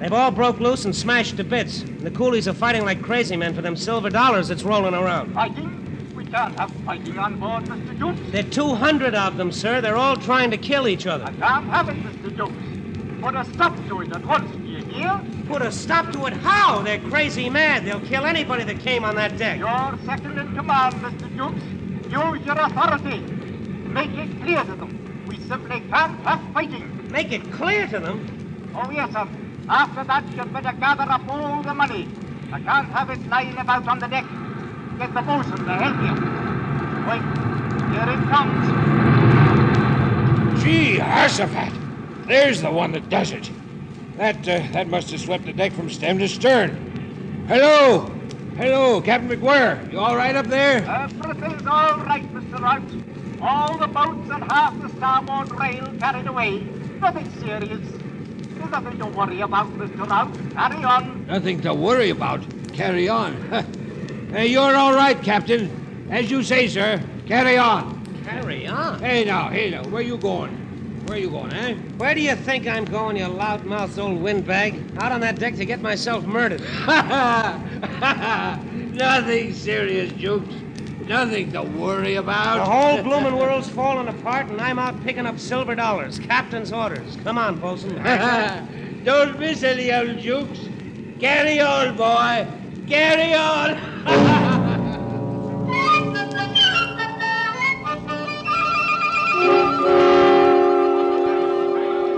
They've 0.00 0.12
all 0.12 0.30
broke 0.30 0.58
loose 0.58 0.84
and 0.84 0.94
smashed 0.96 1.36
to 1.36 1.44
bits. 1.44 1.82
And 1.82 2.00
the 2.00 2.10
coolies 2.10 2.48
are 2.48 2.52
fighting 2.52 2.84
like 2.84 3.00
crazy 3.02 3.36
men 3.36 3.54
for 3.54 3.62
them 3.62 3.76
silver 3.76 4.10
dollars 4.10 4.48
that's 4.48 4.64
rolling 4.64 4.94
around. 4.94 5.32
Fighting? 5.32 5.71
Can't 6.32 6.58
have 6.58 6.70
fighting 6.86 7.18
on 7.18 7.38
board, 7.38 7.64
Mr. 7.64 7.98
Jukes. 7.98 8.18
There 8.30 8.42
are 8.42 8.48
200 8.48 9.14
of 9.14 9.36
them, 9.36 9.52
sir. 9.52 9.82
They're 9.82 9.98
all 9.98 10.16
trying 10.16 10.50
to 10.50 10.56
kill 10.56 10.88
each 10.88 11.06
other. 11.06 11.24
I 11.24 11.32
can't 11.32 11.66
have 11.66 11.90
it, 11.90 11.96
Mr. 11.96 12.34
Jukes. 12.34 13.20
Put 13.22 13.36
a 13.36 13.44
stop 13.52 13.76
to 13.88 14.00
it 14.00 14.16
at 14.16 14.24
once, 14.24 14.50
do 14.56 14.62
you 14.62 14.82
hear? 14.82 15.20
Put 15.46 15.60
a 15.60 15.70
stop 15.70 16.10
to 16.12 16.24
it? 16.24 16.32
How? 16.32 16.80
They're 16.80 17.00
crazy 17.00 17.50
mad. 17.50 17.84
They'll 17.84 18.00
kill 18.00 18.24
anybody 18.24 18.64
that 18.64 18.80
came 18.80 19.04
on 19.04 19.14
that 19.16 19.36
deck. 19.36 19.58
You're 19.58 19.98
second 20.06 20.38
in 20.38 20.54
command, 20.56 20.94
Mr. 20.94 21.28
Jukes. 21.36 21.62
Use 22.10 22.46
your 22.46 22.58
authority. 22.58 23.20
Make 23.92 24.16
it 24.16 24.40
clear 24.40 24.64
to 24.64 24.74
them. 24.74 25.24
We 25.28 25.38
simply 25.40 25.80
can't 25.90 26.18
have 26.20 26.40
fighting. 26.54 27.10
Make 27.10 27.30
it 27.32 27.52
clear 27.52 27.86
to 27.88 27.98
them? 27.98 28.72
Oh, 28.74 28.90
yes, 28.90 29.12
sir. 29.12 29.28
After 29.68 30.02
that, 30.04 30.24
you'd 30.34 30.50
better 30.50 30.72
gather 30.80 31.12
up 31.12 31.28
all 31.28 31.62
the 31.62 31.74
money. 31.74 32.08
I 32.50 32.58
can't 32.58 32.88
have 32.88 33.10
it 33.10 33.28
lying 33.28 33.58
about 33.58 33.86
on 33.86 33.98
the 33.98 34.06
deck. 34.06 34.24
Get 35.02 35.14
the 35.14 35.22
bosun 35.22 35.64
to 35.64 35.74
help 35.82 35.96
you. 36.06 36.14
Wait, 37.10 37.22
here 37.90 38.08
it 38.14 38.22
comes. 38.30 38.62
Jehoshaphat. 40.62 41.72
There's 42.28 42.62
the 42.62 42.70
one 42.70 42.92
that 42.92 43.08
does 43.08 43.32
it. 43.32 43.50
That 44.16 44.48
uh, 44.48 44.62
that 44.70 44.86
must 44.86 45.10
have 45.10 45.20
swept 45.20 45.44
the 45.46 45.52
deck 45.52 45.72
from 45.72 45.90
stem 45.90 46.20
to 46.20 46.28
stern. 46.28 47.44
Hello, 47.48 48.12
hello, 48.56 49.00
Captain 49.00 49.28
McWhirr. 49.28 49.90
You 49.90 49.98
all 49.98 50.14
right 50.14 50.36
up 50.36 50.46
there? 50.46 50.84
Everything's 50.84 51.66
all 51.66 51.98
right, 51.98 52.32
Mr. 52.32 52.60
Rout. 52.60 52.84
All 53.42 53.76
the 53.78 53.88
boats 53.88 54.30
and 54.30 54.52
half 54.52 54.80
the 54.80 54.88
starboard 54.90 55.50
rail 55.58 55.92
carried 55.98 56.28
away. 56.28 56.60
Nothing 57.00 57.28
serious. 57.40 57.80
There's 57.90 58.70
nothing 58.70 58.98
to 59.00 59.06
worry 59.06 59.40
about, 59.40 59.66
Mr. 59.76 60.08
Rout. 60.08 60.32
Carry 60.52 60.84
on. 60.84 61.26
Nothing 61.26 61.60
to 61.62 61.74
worry 61.74 62.10
about. 62.10 62.40
Carry 62.72 63.08
on. 63.08 63.66
hey, 64.32 64.46
you're 64.46 64.74
all 64.76 64.94
right, 64.94 65.20
Captain. 65.22 66.08
As 66.10 66.30
you 66.30 66.42
say, 66.42 66.66
sir. 66.68 67.02
Carry 67.26 67.56
on. 67.56 68.04
Carry 68.24 68.66
on? 68.66 68.98
Hey, 69.00 69.24
now, 69.24 69.48
hey, 69.48 69.70
now. 69.70 69.84
Where 69.84 70.02
you 70.02 70.16
going? 70.16 70.62
Where 71.06 71.18
you 71.18 71.30
going, 71.30 71.52
eh? 71.52 71.74
Where 71.96 72.14
do 72.14 72.20
you 72.20 72.34
think 72.36 72.66
I'm 72.66 72.84
going, 72.84 73.16
you 73.16 73.24
loudmouthed 73.24 73.98
old 73.98 74.20
windbag? 74.20 74.96
Out 74.98 75.12
on 75.12 75.20
that 75.20 75.38
deck 75.38 75.56
to 75.56 75.64
get 75.64 75.80
myself 75.80 76.24
murdered. 76.24 76.60
Ha 76.82 77.60
ha! 78.00 78.60
Nothing 78.64 79.52
serious, 79.54 80.12
Jukes. 80.12 80.54
Nothing 81.06 81.50
to 81.52 81.62
worry 81.62 82.16
about. 82.16 82.58
The 82.58 82.64
whole 82.64 83.02
blooming 83.02 83.36
world's 83.36 83.68
falling 83.68 84.08
apart, 84.08 84.46
and 84.46 84.60
I'm 84.60 84.78
out 84.78 85.02
picking 85.02 85.26
up 85.26 85.38
silver 85.38 85.74
dollars. 85.74 86.18
Captain's 86.18 86.72
orders. 86.72 87.16
Come 87.24 87.38
on, 87.38 87.58
bosun. 87.58 87.94
Don't 89.04 89.38
miss 89.38 89.62
any, 89.62 89.92
old 89.92 90.18
Jukes. 90.18 90.68
Carry 91.18 91.60
on, 91.60 91.96
boy. 91.96 92.46
Carry 92.88 93.32
on. 93.34 93.76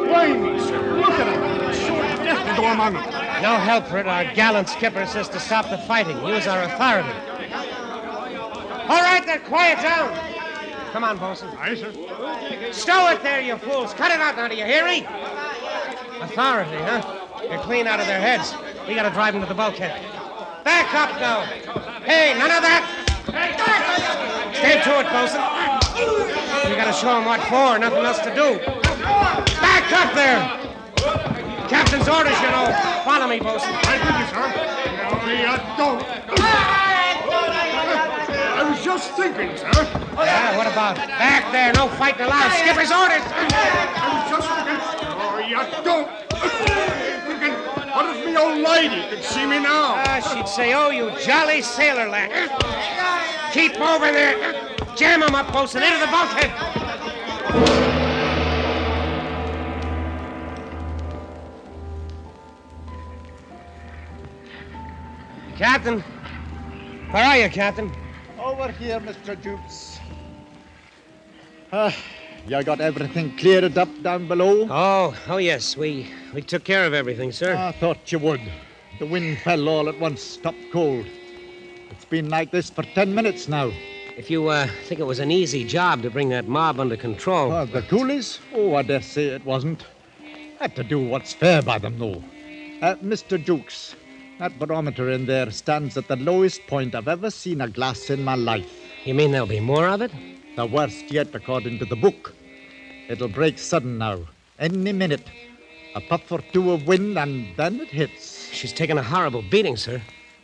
Blimey. 0.07 0.59
Look 1.00 1.11
at 1.11 1.27
him. 1.27 1.72
Sure 1.74 2.24
death 2.24 2.48
to 2.48 2.61
go 2.61 2.72
among 2.72 2.94
them. 2.94 3.05
No 3.42 3.57
help 3.57 3.87
for 3.87 3.98
it. 3.98 4.07
Our 4.07 4.24
gallant 4.35 4.68
skipper 4.68 5.07
says 5.07 5.29
to 5.31 5.40
stop 5.40 5.68
the 5.68 5.79
fighting. 5.79 6.24
Use 6.27 6.46
our 6.46 6.62
authority. 6.62 7.11
All 8.88 9.00
right, 9.00 9.22
then, 9.24 9.40
quiet 9.42 9.83
down. 9.83 10.12
Come 10.92 11.05
on, 11.05 11.18
bosun. 11.18 11.48
Aye, 11.59 11.74
sir. 11.74 11.92
Stow 12.72 13.11
it 13.11 13.22
there, 13.22 13.40
you 13.40 13.57
fools. 13.59 13.92
Cut 13.94 14.11
it 14.11 14.20
out 14.20 14.37
now, 14.37 14.48
do 14.48 14.57
you 14.57 14.64
hear 14.64 14.85
me? 14.85 15.07
Authority, 16.20 16.77
huh? 16.77 17.20
You're 17.50 17.61
clean 17.61 17.87
out 17.87 18.00
of 18.00 18.07
their 18.07 18.20
heads. 18.20 18.55
We 18.87 18.94
gotta 18.94 19.11
drive 19.11 19.35
them 19.35 19.42
to 19.42 19.48
the 19.48 19.55
bulkhead. 19.55 20.13
Back 20.64 20.94
up 20.94 21.20
now. 21.20 21.44
Hey, 22.09 22.33
none 22.38 22.50
of 22.50 22.62
that. 22.64 22.88
Stay 24.57 24.81
to 24.81 24.96
it, 25.05 25.09
bosun. 25.12 25.44
We 26.70 26.77
gotta 26.77 26.96
show 26.96 27.12
them 27.20 27.29
what 27.29 27.44
for, 27.53 27.77
nothing 27.79 28.00
else 28.00 28.24
to 28.24 28.33
do. 28.33 28.57
Back 29.61 29.92
up 29.92 30.16
there. 30.16 30.40
Captain's 31.68 32.09
orders, 32.09 32.40
you 32.40 32.48
know. 32.48 32.72
Follow 33.05 33.29
me, 33.29 33.40
bosun. 33.40 33.77
I 33.77 34.00
with 34.00 34.16
you, 34.16 34.27
sir. 34.33 34.48
No, 35.05 35.20
you 35.29 35.53
don't. 35.77 36.00
I 38.57 38.64
was 38.64 38.81
just 38.83 39.12
thinking, 39.20 39.53
sir. 39.61 39.85
Yeah, 40.16 40.57
what 40.57 40.66
about 40.66 40.96
it? 40.96 41.09
Back 41.20 41.53
there, 41.53 41.74
no 41.74 41.88
fighting 42.00 42.24
allowed. 42.24 42.53
Skipper's 42.57 42.90
orders. 42.90 43.20
I 43.20 44.16
was 44.16 44.33
just 44.33 44.48
thinking. 44.48 44.81
Oh, 45.20 45.44
you 45.44 45.61
don't. 45.85 46.09
Thinking, 48.35 48.62
what 48.62 48.85
if 48.85 48.90
me 48.90 48.94
old 48.94 48.99
lady 48.99 49.09
could 49.09 49.25
see 49.25 49.47
me 49.47 49.61
now? 49.61 49.94
Ah, 49.97 50.20
she'd 50.20 50.49
say, 50.49 50.75
oh, 50.75 50.90
you 50.90 51.11
jolly 51.20 51.62
sailor 51.62 52.09
lad. 52.09 52.51
Keep 53.53 53.81
over 53.81 54.11
there. 54.11 54.77
Jam 54.97 55.23
him 55.23 55.35
up, 55.35 55.53
bosun, 55.53 55.83
into 55.83 55.99
the 56.01 56.07
bulkhead. 56.07 56.51
Captain. 65.57 66.01
Where 67.11 67.25
are 67.25 67.38
you, 67.38 67.49
Captain? 67.49 67.92
Over 68.38 68.73
here, 68.73 68.99
Mr. 69.01 69.40
Jukes. 69.40 70.01
Ah, 71.73 71.94
you 72.46 72.62
got 72.62 72.80
everything 72.80 73.37
cleared 73.37 73.78
up 73.78 73.88
down 74.02 74.28
below? 74.28 74.66
Oh, 74.70 75.14
oh 75.28 75.38
yes. 75.38 75.76
We 75.76 76.11
we 76.33 76.42
took 76.42 76.64
care 76.64 76.85
of 76.85 76.92
everything, 76.92 77.33
sir. 77.33 77.57
I 77.57 77.72
thought 77.72 78.12
you 78.12 78.18
would. 78.18 78.40
The 78.98 79.07
wind 79.07 79.38
fell 79.38 79.68
all 79.68 79.88
at 79.88 79.98
once, 79.98 80.22
stopped 80.22 80.70
cold. 80.72 81.07
It's 81.90 82.04
been 82.04 82.28
like 82.28 82.50
this 82.50 82.70
for 82.70 82.83
ten 82.83 83.14
minutes 83.14 83.48
now. 83.48 83.72
If 84.16 84.30
you 84.30 84.48
uh, 84.48 84.68
think 84.85 85.00
it 85.00 85.07
was 85.07 85.18
an 85.18 85.33
easy 85.33 85.64
job 85.64 86.02
to 86.02 86.11
bring 86.11 86.28
that 86.28 86.46
mob 86.46 86.78
under 86.78 86.96
control. 86.96 87.50
Oh, 87.50 87.66
the 87.66 87.83
coolies? 87.83 88.38
Oh, 88.52 88.76
I 88.76 88.83
dare 88.83 89.02
say 89.02 89.26
it 89.26 89.44
wasn't. 89.44 89.85
Had 90.61 90.76
to 90.76 90.85
do 90.85 91.00
what's 91.00 91.33
fair 91.33 91.62
by 91.62 91.78
them, 91.78 91.98
though. 91.98 92.22
Uh, 92.80 92.94
Mr. 92.96 93.42
Jukes, 93.42 93.96
that 94.38 94.57
barometer 94.61 95.11
in 95.11 95.26
there 95.26 95.50
stands 95.50 95.96
at 95.96 96.07
the 96.07 96.16
lowest 96.16 96.64
point 96.68 96.94
I've 96.94 97.09
ever 97.09 97.30
seen 97.30 97.61
a 97.61 97.68
glass 97.68 98.09
in 98.09 98.22
my 98.22 98.37
life. 98.37 98.70
You 99.04 99.14
mean 99.14 99.33
there'll 99.33 99.48
be 99.48 99.59
more 99.59 99.88
of 99.88 100.00
it? 100.00 100.12
The 100.57 100.67
worst 100.67 101.11
yet, 101.11 101.35
according 101.35 101.81
to 101.81 101.85
the 101.85 101.97
book. 101.97 102.33
It'll 103.09 103.27
break 103.29 103.59
sudden 103.59 103.99
now, 103.99 104.21
any 104.61 104.93
minute. 104.93 105.27
A 105.97 106.01
puff 106.01 106.31
or 106.31 106.40
two 106.53 106.71
of 106.71 106.87
wind, 106.87 107.19
and 107.19 107.57
then 107.57 107.81
it 107.81 107.88
hits. 107.88 108.51
She's 108.53 108.73
taken 108.73 108.97
a 108.97 109.03
horrible 109.03 109.43
beating, 109.43 109.77
sir. 109.77 110.01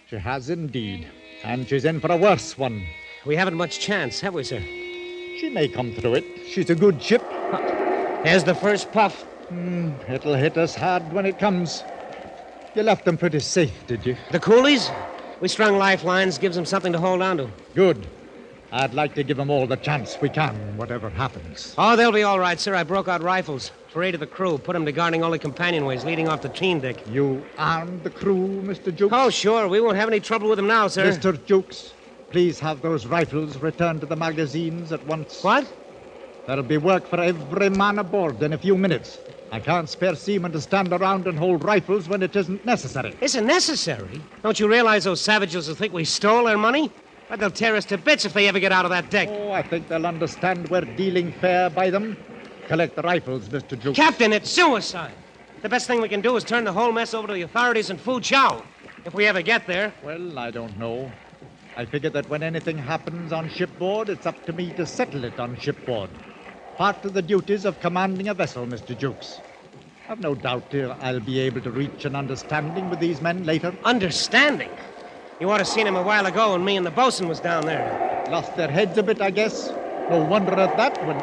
She 0.08 0.16
has 0.16 0.50
indeed. 0.50 1.06
And 1.44 1.68
she's 1.68 1.84
in 1.84 2.00
for 2.00 2.10
a 2.10 2.16
worse 2.16 2.58
one. 2.58 2.84
We 3.24 3.36
haven't 3.36 3.54
much 3.54 3.78
chance, 3.78 4.20
have 4.20 4.34
we, 4.34 4.42
sir? 4.42 4.60
She 4.60 5.48
may 5.48 5.68
come 5.68 5.94
through 5.94 6.14
it. 6.14 6.24
She's 6.48 6.70
a 6.70 6.74
good 6.74 7.00
ship. 7.00 7.22
There's 8.24 8.42
the 8.42 8.54
first 8.54 8.90
puff. 8.90 9.22
Hmm, 9.48 9.92
it'll 10.08 10.34
hit 10.34 10.58
us 10.58 10.74
hard 10.74 11.12
when 11.12 11.24
it 11.24 11.38
comes. 11.38 11.84
You 12.74 12.82
left 12.82 13.04
them 13.04 13.16
pretty 13.16 13.40
safe, 13.40 13.86
did 13.86 14.04
you? 14.04 14.16
The 14.32 14.40
coolies? 14.40 14.90
We 15.40 15.46
strung 15.48 15.78
lifelines, 15.78 16.36
gives 16.36 16.56
them 16.56 16.64
something 16.66 16.92
to 16.92 16.98
hold 16.98 17.22
on 17.22 17.36
to. 17.38 17.50
Good. 17.74 18.06
I'd 18.72 18.94
like 18.94 19.14
to 19.16 19.24
give 19.24 19.36
them 19.36 19.50
all 19.50 19.66
the 19.66 19.76
chance 19.76 20.16
we 20.20 20.28
can, 20.28 20.54
whatever 20.76 21.10
happens. 21.10 21.74
Oh, 21.76 21.96
they'll 21.96 22.12
be 22.12 22.22
all 22.22 22.38
right, 22.38 22.58
sir. 22.60 22.74
I 22.74 22.84
broke 22.84 23.08
out 23.08 23.20
rifles 23.22 23.72
for 23.88 24.04
eight 24.04 24.14
of 24.14 24.20
the 24.20 24.26
crew, 24.26 24.58
put 24.58 24.74
them 24.74 24.84
to 24.86 24.92
guarding 24.92 25.24
all 25.24 25.30
the 25.32 25.38
companionways 25.40 26.04
leading 26.04 26.28
off 26.28 26.42
the 26.42 26.48
tween 26.48 26.78
deck. 26.78 26.96
You 27.08 27.44
armed 27.58 28.04
the 28.04 28.10
crew, 28.10 28.62
Mr. 28.62 28.94
Jukes? 28.94 29.12
Oh, 29.12 29.28
sure. 29.28 29.66
We 29.66 29.80
won't 29.80 29.96
have 29.96 30.08
any 30.08 30.20
trouble 30.20 30.48
with 30.48 30.56
them 30.56 30.68
now, 30.68 30.86
sir. 30.86 31.10
Mr. 31.10 31.44
Jukes, 31.46 31.94
please 32.30 32.60
have 32.60 32.80
those 32.80 33.06
rifles 33.06 33.56
returned 33.56 34.00
to 34.02 34.06
the 34.06 34.16
magazines 34.16 34.92
at 34.92 35.04
once. 35.04 35.42
What? 35.42 35.66
There'll 36.46 36.62
be 36.62 36.78
work 36.78 37.08
for 37.08 37.20
every 37.20 37.70
man 37.70 37.98
aboard 37.98 38.40
in 38.42 38.52
a 38.52 38.58
few 38.58 38.76
minutes. 38.76 39.18
I 39.52 39.58
can't 39.58 39.88
spare 39.88 40.14
seamen 40.14 40.52
to 40.52 40.60
stand 40.60 40.92
around 40.92 41.26
and 41.26 41.36
hold 41.36 41.64
rifles 41.64 42.08
when 42.08 42.22
it 42.22 42.36
isn't 42.36 42.64
necessary. 42.64 43.16
Isn't 43.20 43.46
necessary? 43.46 44.22
Don't 44.44 44.60
you 44.60 44.68
realize 44.68 45.02
those 45.04 45.20
savages 45.20 45.66
will 45.66 45.74
think 45.74 45.92
we 45.92 46.04
stole 46.04 46.44
their 46.44 46.56
money? 46.56 46.92
But 47.30 47.38
they'll 47.38 47.50
tear 47.52 47.76
us 47.76 47.84
to 47.86 47.96
bits 47.96 48.24
if 48.24 48.32
they 48.32 48.48
ever 48.48 48.58
get 48.58 48.72
out 48.72 48.84
of 48.84 48.90
that 48.90 49.08
deck. 49.08 49.28
Oh, 49.30 49.52
I 49.52 49.62
think 49.62 49.86
they'll 49.86 50.04
understand 50.04 50.68
we're 50.68 50.80
dealing 50.80 51.30
fair 51.30 51.70
by 51.70 51.88
them. 51.88 52.16
Collect 52.66 52.96
the 52.96 53.02
rifles, 53.02 53.48
Mr. 53.48 53.80
Jukes. 53.80 53.96
Captain, 53.96 54.32
it's 54.32 54.50
suicide. 54.50 55.12
The 55.62 55.68
best 55.68 55.86
thing 55.86 56.00
we 56.00 56.08
can 56.08 56.22
do 56.22 56.36
is 56.36 56.42
turn 56.42 56.64
the 56.64 56.72
whole 56.72 56.90
mess 56.90 57.14
over 57.14 57.28
to 57.28 57.32
the 57.32 57.42
authorities 57.42 57.88
in 57.88 57.98
Foochow. 57.98 58.64
If 59.04 59.14
we 59.14 59.26
ever 59.26 59.42
get 59.42 59.68
there. 59.68 59.94
Well, 60.02 60.38
I 60.40 60.50
don't 60.50 60.76
know. 60.76 61.12
I 61.76 61.84
figure 61.84 62.10
that 62.10 62.28
when 62.28 62.42
anything 62.42 62.76
happens 62.76 63.32
on 63.32 63.48
shipboard, 63.48 64.08
it's 64.08 64.26
up 64.26 64.44
to 64.46 64.52
me 64.52 64.72
to 64.72 64.84
settle 64.84 65.22
it 65.22 65.38
on 65.38 65.56
shipboard. 65.56 66.10
Part 66.76 67.04
of 67.04 67.14
the 67.14 67.22
duties 67.22 67.64
of 67.64 67.78
commanding 67.78 68.28
a 68.28 68.34
vessel, 68.34 68.66
Mr. 68.66 68.96
Jukes. 68.98 69.40
I've 70.08 70.20
no 70.20 70.34
doubt 70.34 70.74
I'll 71.00 71.20
be 71.20 71.38
able 71.38 71.60
to 71.60 71.70
reach 71.70 72.04
an 72.04 72.16
understanding 72.16 72.90
with 72.90 72.98
these 72.98 73.20
men 73.20 73.44
later. 73.44 73.72
Understanding? 73.84 74.70
You 75.40 75.50
ought 75.50 75.56
to 75.56 75.64
seen 75.64 75.86
him 75.86 75.96
a 75.96 76.02
while 76.02 76.26
ago 76.26 76.52
when 76.52 76.62
me 76.66 76.76
and 76.76 76.84
the 76.84 76.90
bosun 76.90 77.26
was 77.26 77.40
down 77.40 77.64
there. 77.64 78.26
Lost 78.28 78.54
their 78.56 78.70
heads 78.70 78.98
a 78.98 79.02
bit, 79.02 79.22
I 79.22 79.30
guess. 79.30 79.70
No 80.10 80.22
wonder 80.22 80.52
at 80.52 80.76
that 80.76 81.02
when. 81.06 81.18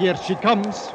Here 0.00 0.16
she 0.26 0.34
comes. 0.34 0.88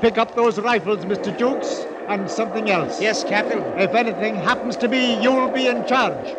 Pick 0.00 0.18
up 0.18 0.34
those 0.34 0.58
rifles, 0.58 1.04
Mr. 1.04 1.30
Jukes, 1.38 1.86
and 2.08 2.28
something 2.28 2.68
else. 2.68 3.00
Yes, 3.00 3.22
Captain. 3.22 3.60
If 3.78 3.94
anything 3.94 4.34
happens 4.34 4.76
to 4.78 4.88
me, 4.88 5.22
you'll 5.22 5.52
be 5.52 5.68
in 5.68 5.86
charge. 5.86 6.34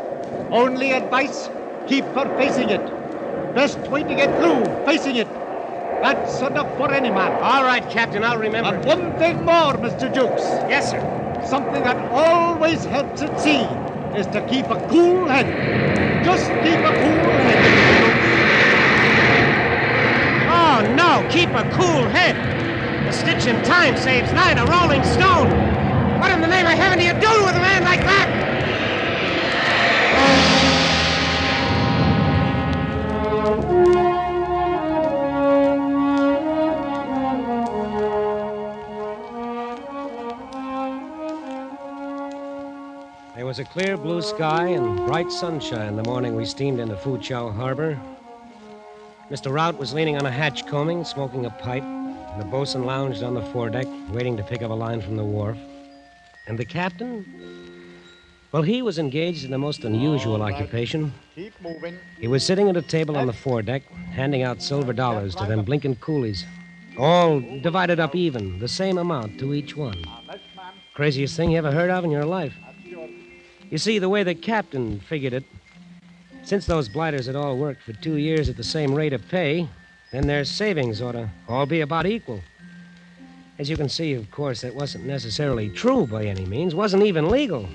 Only 0.51 0.91
advice 0.91 1.49
keep 1.87 2.03
her 2.07 2.27
facing 2.37 2.69
it. 2.69 2.85
Best 3.55 3.79
way 3.89 4.03
to 4.03 4.13
get 4.13 4.37
through, 4.41 4.65
facing 4.83 5.15
it. 5.15 5.29
That's 6.03 6.41
enough 6.41 6.75
for 6.75 6.91
any 6.91 7.11
man. 7.11 7.31
All 7.41 7.63
right, 7.63 7.89
Captain, 7.89 8.25
I'll 8.25 8.37
remember. 8.37 8.75
And 8.75 8.83
one 8.83 9.17
thing 9.19 9.37
more, 9.45 9.75
Mr. 9.75 10.13
Jukes. 10.13 10.43
Yes, 10.67 10.91
sir. 10.91 10.99
Something 11.47 11.83
that 11.83 12.11
always 12.11 12.83
helps 12.83 13.21
at 13.21 13.39
sea 13.39 13.65
is 14.15 14.27
to 14.27 14.41
keep 14.41 14.69
a 14.69 14.77
cool 14.87 15.27
head. 15.27 15.45
Just 16.23 16.49
keep 16.63 16.79
a 16.79 16.93
cool 16.93 17.31
head. 17.37 17.59
Oh, 20.47 20.81
no, 20.95 21.25
keep 21.29 21.49
a 21.53 21.63
cool 21.75 22.07
head. 22.07 22.35
A 23.07 23.11
stitch 23.11 23.45
in 23.47 23.61
time 23.63 23.95
saves 23.97 24.31
nine 24.33 24.57
a 24.57 24.65
rolling 24.65 25.03
stone. 25.03 25.49
What 26.19 26.31
in 26.31 26.41
the 26.41 26.47
name 26.47 26.65
of 26.65 26.73
heaven 26.73 26.97
do 26.97 27.05
you 27.05 27.13
do 27.13 27.45
with 27.45 27.55
a 27.55 27.59
man 27.59 27.83
like 27.83 28.01
that? 28.01 28.54
Was 43.55 43.65
a 43.65 43.71
clear 43.71 43.95
blue 43.95 44.21
sky 44.21 44.67
and 44.67 44.97
bright 45.07 45.31
sunshine 45.31 45.95
the 45.95 46.03
morning 46.03 46.35
we 46.35 46.43
steamed 46.43 46.77
into 46.77 46.95
Foochow 46.95 47.55
Harbor. 47.55 47.97
Mr. 49.31 49.49
Rout 49.49 49.77
was 49.77 49.93
leaning 49.93 50.17
on 50.17 50.25
a 50.25 50.29
hatch 50.29 50.65
coaming, 50.65 51.05
smoking 51.05 51.45
a 51.45 51.49
pipe, 51.49 51.81
and 51.81 52.41
the 52.41 52.43
bosun 52.43 52.83
lounged 52.83 53.23
on 53.23 53.33
the 53.33 53.41
foredeck, 53.41 53.87
waiting 54.09 54.35
to 54.35 54.43
pick 54.43 54.61
up 54.61 54.71
a 54.71 54.73
line 54.73 54.99
from 54.99 55.15
the 55.15 55.23
wharf. 55.23 55.57
And 56.47 56.59
the 56.59 56.65
captain? 56.65 57.25
Well, 58.51 58.61
he 58.61 58.81
was 58.81 58.99
engaged 58.99 59.45
in 59.45 59.53
a 59.53 59.57
most 59.57 59.85
unusual 59.85 60.41
occupation. 60.41 61.13
Keep 61.33 61.53
moving. 61.61 61.97
He 62.19 62.27
was 62.27 62.43
sitting 62.43 62.67
at 62.67 62.75
a 62.75 62.81
table 62.81 63.15
on 63.15 63.25
the 63.25 63.31
foredeck, 63.31 63.89
handing 64.11 64.43
out 64.43 64.61
silver 64.61 64.91
dollars 64.91 65.33
to 65.35 65.45
them 65.45 65.63
blinking 65.63 65.95
coolies. 66.01 66.43
All 66.97 67.39
divided 67.39 68.01
up 68.01 68.15
even, 68.15 68.59
the 68.59 68.67
same 68.67 68.97
amount 68.97 69.39
to 69.39 69.53
each 69.53 69.77
one. 69.77 70.03
Craziest 70.93 71.37
thing 71.37 71.51
you 71.51 71.57
ever 71.57 71.71
heard 71.71 71.89
of 71.89 72.03
in 72.03 72.11
your 72.11 72.25
life. 72.25 72.53
You 73.69 73.77
see, 73.77 73.99
the 73.99 74.09
way 74.09 74.23
the 74.23 74.35
captain 74.35 74.99
figured 74.99 75.33
it, 75.33 75.43
since 76.43 76.65
those 76.65 76.87
blighters 76.87 77.25
had 77.25 77.35
all 77.35 77.57
worked 77.57 77.81
for 77.81 77.93
two 77.93 78.17
years 78.17 78.49
at 78.49 78.57
the 78.57 78.63
same 78.63 78.93
rate 78.93 79.13
of 79.13 79.27
pay, 79.29 79.67
then 80.11 80.27
their 80.27 80.45
savings 80.45 81.01
ought 81.01 81.13
to 81.13 81.29
all 81.47 81.65
be 81.65 81.81
about 81.81 82.05
equal. 82.05 82.41
As 83.57 83.69
you 83.69 83.77
can 83.77 83.89
see, 83.89 84.13
of 84.13 84.29
course, 84.31 84.61
that 84.61 84.75
wasn't 84.75 85.05
necessarily 85.05 85.69
true 85.69 86.05
by 86.05 86.25
any 86.25 86.45
means, 86.45 86.75
wasn't 86.75 87.03
even 87.03 87.29
legal. 87.29 87.67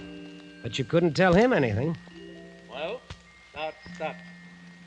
But 0.63 0.79
you 0.79 0.85
couldn't 0.85 1.15
tell 1.15 1.33
him 1.33 1.53
anything. 1.53 1.97
Well, 2.71 3.01
that's 3.55 3.99
that. 3.99 4.17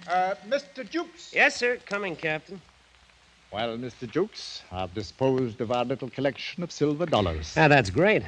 Uh, 0.07 0.35
Mr. 0.47 0.87
Jukes. 0.87 1.33
Yes, 1.33 1.55
sir. 1.55 1.77
Coming, 1.85 2.15
Captain. 2.15 2.61
Well, 3.51 3.77
Mr. 3.77 4.09
Jukes, 4.09 4.61
I've 4.71 4.93
disposed 4.93 5.61
of 5.61 5.71
our 5.71 5.85
little 5.85 6.09
collection 6.09 6.63
of 6.63 6.71
silver 6.71 7.05
dollars. 7.05 7.53
Ah, 7.57 7.67
that's 7.67 7.89
great. 7.89 8.23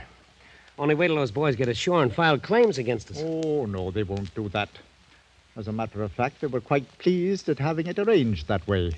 Only 0.77 0.95
wait 0.95 1.07
till 1.07 1.15
those 1.15 1.31
boys 1.31 1.55
get 1.55 1.69
ashore 1.69 2.03
and 2.03 2.13
file 2.13 2.38
claims 2.38 2.77
against 2.77 3.11
us. 3.11 3.21
Oh, 3.23 3.65
no, 3.65 3.91
they 3.91 4.03
won't 4.03 4.33
do 4.35 4.49
that. 4.49 4.69
As 5.55 5.69
a 5.69 5.71
matter 5.71 6.03
of 6.03 6.11
fact, 6.11 6.41
they 6.41 6.47
were 6.47 6.59
quite 6.59 6.97
pleased 6.97 7.47
at 7.47 7.59
having 7.59 7.88
it 7.88 7.97
arranged 7.97 8.47
that 8.47 8.67
way. 8.67 8.91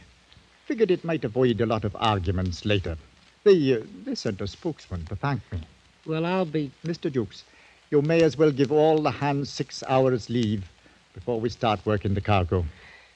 Figured 0.65 0.89
it 0.89 1.05
might 1.05 1.23
avoid 1.23 1.61
a 1.61 1.67
lot 1.67 1.85
of 1.85 1.95
arguments 1.99 2.65
later. 2.65 2.97
They, 3.43 3.75
uh, 3.75 3.81
they 4.03 4.15
sent 4.15 4.41
a 4.41 4.47
spokesman 4.47 5.05
to 5.05 5.15
thank 5.15 5.41
me. 5.51 5.59
Well, 6.05 6.25
I'll 6.25 6.45
be. 6.45 6.71
Mr. 6.83 7.13
Jukes, 7.13 7.43
you 7.91 8.01
may 8.01 8.23
as 8.23 8.37
well 8.37 8.51
give 8.51 8.71
all 8.71 9.01
the 9.01 9.11
hands 9.11 9.51
six 9.51 9.83
hours' 9.87 10.29
leave 10.29 10.67
before 11.13 11.39
we 11.39 11.49
start 11.49 11.85
working 11.85 12.15
the 12.15 12.21
cargo. 12.21 12.65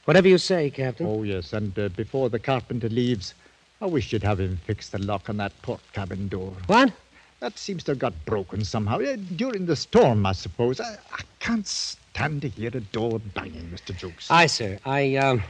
Whatever 0.06 0.28
you 0.28 0.38
say, 0.38 0.69
Captain. 0.69 1.08
Oh, 1.08 1.24
yes, 1.24 1.54
and 1.54 1.78
uh, 1.78 1.89
before 1.89 2.30
the 2.30 2.39
carpenter 2.39 2.89
leaves, 2.89 3.34
I 3.82 3.88
wish 3.88 4.13
you'd 4.13 4.24
have 4.24 4.39
him 4.39 4.58
fix 4.65 4.89
the 4.89 5.00
lock 5.00 5.30
on 5.30 5.38
that 5.38 5.60
port 5.63 5.82
cabin 5.93 6.28
door. 6.28 6.54
What? 6.67 6.93
That 7.42 7.58
seems 7.58 7.84
to 7.86 7.92
have 7.92 8.00
got 8.00 8.14
broken 8.26 8.64
somehow. 8.64 9.00
During 9.36 9.66
the 9.66 9.76
storm, 9.76 10.28
I 10.28 10.32
suppose. 10.32 10.80
I, 10.80 10.98
I 11.12 11.22
can't 11.40 11.66
stand 11.66 12.44
to 12.44 12.50
hear 12.50 12.70
a 12.72 12.82
door 12.82 13.18
banging, 13.18 13.68
Mr. 13.74 13.98
Jukes. 13.98 14.30
Aye, 14.30 14.46
sir. 14.46 14.78
I, 14.86 15.16
um. 15.16 15.42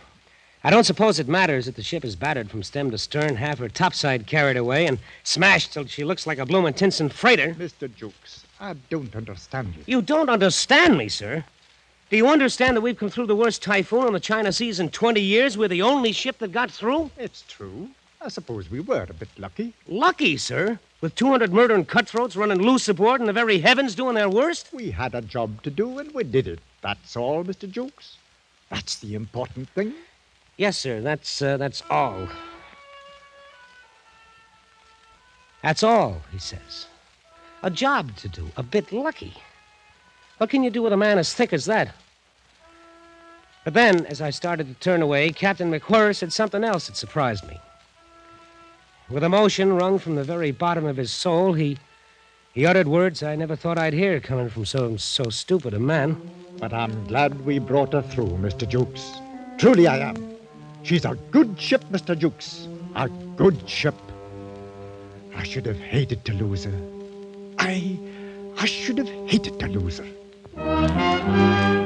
I 0.63 0.69
don't 0.69 0.85
suppose 0.85 1.19
it 1.19 1.27
matters 1.27 1.65
that 1.65 1.75
the 1.75 1.83
ship 1.83 2.05
is 2.05 2.15
battered 2.15 2.49
from 2.49 2.63
stem 2.63 2.91
to 2.91 2.97
stern, 2.97 3.35
half 3.35 3.59
her 3.59 3.67
topside 3.67 4.25
carried 4.25 4.55
away, 4.55 4.85
and 4.85 4.99
smashed 5.23 5.73
till 5.73 5.85
she 5.85 6.05
looks 6.05 6.25
like 6.25 6.37
a 6.37 6.45
bloomin' 6.45 6.75
Tinson 6.75 7.09
freighter. 7.09 7.55
Mr. 7.55 7.93
Jukes, 7.93 8.45
I 8.59 8.75
don't 8.89 9.13
understand 9.13 9.73
you. 9.75 9.83
You 9.87 10.01
don't 10.01 10.29
understand 10.29 10.97
me, 10.97 11.09
sir. 11.09 11.43
Do 12.09 12.15
you 12.15 12.27
understand 12.27 12.77
that 12.77 12.81
we've 12.81 12.97
come 12.97 13.09
through 13.09 13.25
the 13.27 13.35
worst 13.35 13.63
typhoon 13.63 14.05
on 14.05 14.13
the 14.13 14.19
China 14.21 14.53
Seas 14.53 14.79
in 14.79 14.91
20 14.91 15.19
years? 15.19 15.57
We're 15.57 15.67
the 15.67 15.81
only 15.81 16.13
ship 16.13 16.37
that 16.37 16.53
got 16.53 16.71
through? 16.71 17.11
It's 17.17 17.43
true. 17.49 17.89
I 18.21 18.29
suppose 18.29 18.71
we 18.71 18.79
were 18.79 19.07
a 19.09 19.13
bit 19.13 19.29
lucky. 19.37 19.73
Lucky, 19.87 20.37
sir? 20.37 20.79
With 21.01 21.15
200 21.15 21.51
murdering 21.51 21.85
cutthroats 21.85 22.35
running 22.35 22.61
loose 22.61 22.87
aboard 22.87 23.19
and 23.21 23.27
the 23.27 23.33
very 23.33 23.59
heavens 23.59 23.95
doing 23.95 24.13
their 24.13 24.29
worst? 24.29 24.71
We 24.71 24.91
had 24.91 25.15
a 25.15 25.21
job 25.21 25.63
to 25.63 25.71
do, 25.71 25.97
and 25.97 26.13
we 26.13 26.23
did 26.23 26.47
it. 26.47 26.59
That's 26.81 27.15
all, 27.15 27.43
Mr. 27.43 27.69
Jukes. 27.69 28.17
That's 28.69 28.99
the 28.99 29.15
important 29.15 29.67
thing. 29.69 29.93
Yes, 30.57 30.77
sir. 30.77 31.01
That's 31.01 31.41
uh, 31.41 31.57
that's 31.57 31.81
all. 31.89 32.27
That's 35.63 35.81
all, 35.81 36.21
he 36.31 36.37
says. 36.37 36.85
A 37.63 37.71
job 37.71 38.15
to 38.17 38.27
do, 38.27 38.51
a 38.55 38.63
bit 38.63 38.91
lucky. 38.91 39.33
What 40.37 40.49
can 40.49 40.63
you 40.63 40.69
do 40.69 40.81
with 40.83 40.93
a 40.93 40.97
man 40.97 41.17
as 41.17 41.33
thick 41.33 41.51
as 41.53 41.65
that? 41.65 41.93
But 43.63 43.73
then, 43.75 44.05
as 44.07 44.21
I 44.21 44.31
started 44.31 44.67
to 44.67 44.73
turn 44.75 45.01
away, 45.01 45.29
Captain 45.31 45.71
McWhirr 45.71 46.15
said 46.15 46.33
something 46.33 46.63
else 46.63 46.87
that 46.87 46.97
surprised 46.97 47.47
me. 47.47 47.59
With 49.11 49.25
emotion 49.25 49.73
wrung 49.73 49.99
from 49.99 50.15
the 50.15 50.23
very 50.23 50.51
bottom 50.51 50.85
of 50.85 50.95
his 50.95 51.11
soul, 51.11 51.51
he 51.51 51.77
he 52.53 52.65
uttered 52.65 52.87
words 52.87 53.21
I 53.21 53.35
never 53.35 53.57
thought 53.57 53.77
I'd 53.77 53.93
hear 53.93 54.21
coming 54.21 54.47
from 54.47 54.63
so 54.63 54.95
so 54.95 55.25
stupid 55.25 55.73
a 55.73 55.79
man. 55.79 56.15
But 56.59 56.71
I'm 56.71 57.07
glad 57.07 57.45
we 57.45 57.59
brought 57.59 57.91
her 57.91 58.01
through, 58.01 58.37
Mr. 58.39 58.65
Jukes. 58.67 59.11
Truly 59.57 59.85
I 59.87 59.97
am. 59.97 60.15
She's 60.83 61.03
a 61.03 61.15
good 61.31 61.59
ship, 61.59 61.83
Mr. 61.91 62.17
Jukes. 62.17 62.69
A 62.95 63.09
good 63.35 63.67
ship. 63.67 63.95
I 65.35 65.43
should 65.43 65.65
have 65.65 65.79
hated 65.79 66.23
to 66.25 66.33
lose 66.33 66.63
her. 66.63 66.81
I. 67.59 67.99
I 68.57 68.65
should 68.65 68.97
have 68.97 69.09
hated 69.29 69.59
to 69.59 69.67
lose 69.67 69.99
her. 69.99 71.80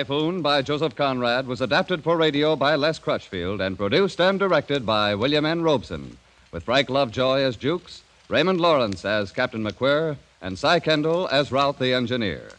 Typhoon 0.00 0.40
by 0.40 0.62
Joseph 0.62 0.96
Conrad 0.96 1.46
was 1.46 1.60
adapted 1.60 2.02
for 2.02 2.16
radio 2.16 2.56
by 2.56 2.74
Les 2.74 2.98
Crutchfield 2.98 3.60
and 3.60 3.76
produced 3.76 4.18
and 4.18 4.38
directed 4.38 4.86
by 4.86 5.14
William 5.14 5.44
N. 5.44 5.60
Robson, 5.60 6.16
with 6.52 6.62
Frank 6.62 6.88
Lovejoy 6.88 7.40
as 7.40 7.54
Jukes, 7.54 8.02
Raymond 8.28 8.62
Lawrence 8.62 9.04
as 9.04 9.30
Captain 9.30 9.62
McWhirr, 9.62 10.16
and 10.40 10.58
Cy 10.58 10.80
Kendall 10.80 11.28
as 11.30 11.52
Rout 11.52 11.78
the 11.78 11.92
engineer. 11.92 12.52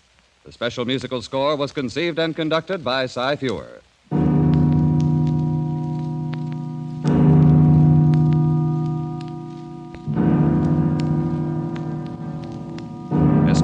The 0.43 0.51
special 0.51 0.85
musical 0.85 1.23
score 1.23 1.55
was 1.55 1.71
conceived 1.71 2.19
and 2.19 2.35
conducted 2.35 2.83
by 2.83 3.07
Cy 3.07 3.35
Feuer. 3.37 3.81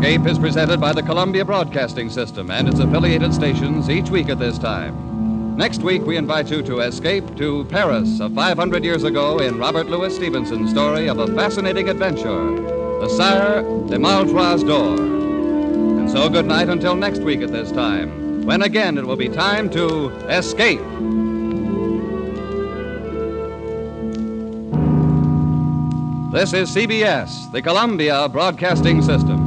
Escape 0.08 0.32
is 0.32 0.40
presented 0.40 0.80
by 0.80 0.94
the 0.94 1.04
Columbia 1.04 1.44
Broadcasting 1.44 2.10
System 2.10 2.50
and 2.50 2.70
its 2.70 2.80
affiliated 2.80 3.34
stations 3.34 3.90
each 3.90 4.10
week 4.10 4.30
at 4.30 4.40
this 4.40 4.58
time. 4.58 5.58
Next 5.58 5.82
week, 5.82 6.02
we 6.04 6.16
invite 6.16 6.50
you 6.50 6.64
to 6.64 6.80
escape 6.80 7.36
to 7.36 7.66
Paris 7.66 8.22
of 8.22 8.34
500 8.34 8.86
years 8.86 9.04
ago 9.04 9.40
in 9.40 9.58
Robert 9.58 9.88
Louis 9.88 10.16
Stevenson's 10.16 10.70
story 10.70 11.10
of 11.10 11.20
a 11.20 11.28
fascinating 11.36 11.90
adventure, 11.90 12.56
The 13.02 13.10
Sire 13.10 13.64
de 13.64 13.98
Malétroit's 13.98 14.64
Door. 14.64 14.98
And 14.98 16.10
so, 16.10 16.30
good 16.30 16.46
night 16.46 16.70
until 16.70 16.96
next 16.96 17.20
week 17.20 17.42
at 17.42 17.52
this 17.52 17.70
time, 17.74 18.46
when 18.46 18.62
again 18.62 18.98
it 18.98 19.06
will 19.06 19.18
be 19.18 19.28
time 19.28 19.70
to 19.72 20.08
escape. 20.30 20.80
This 26.32 26.54
is 26.54 26.74
CBS, 26.74 27.52
the 27.52 27.62
Columbia 27.62 28.30
Broadcasting 28.30 29.02
System. 29.02 29.47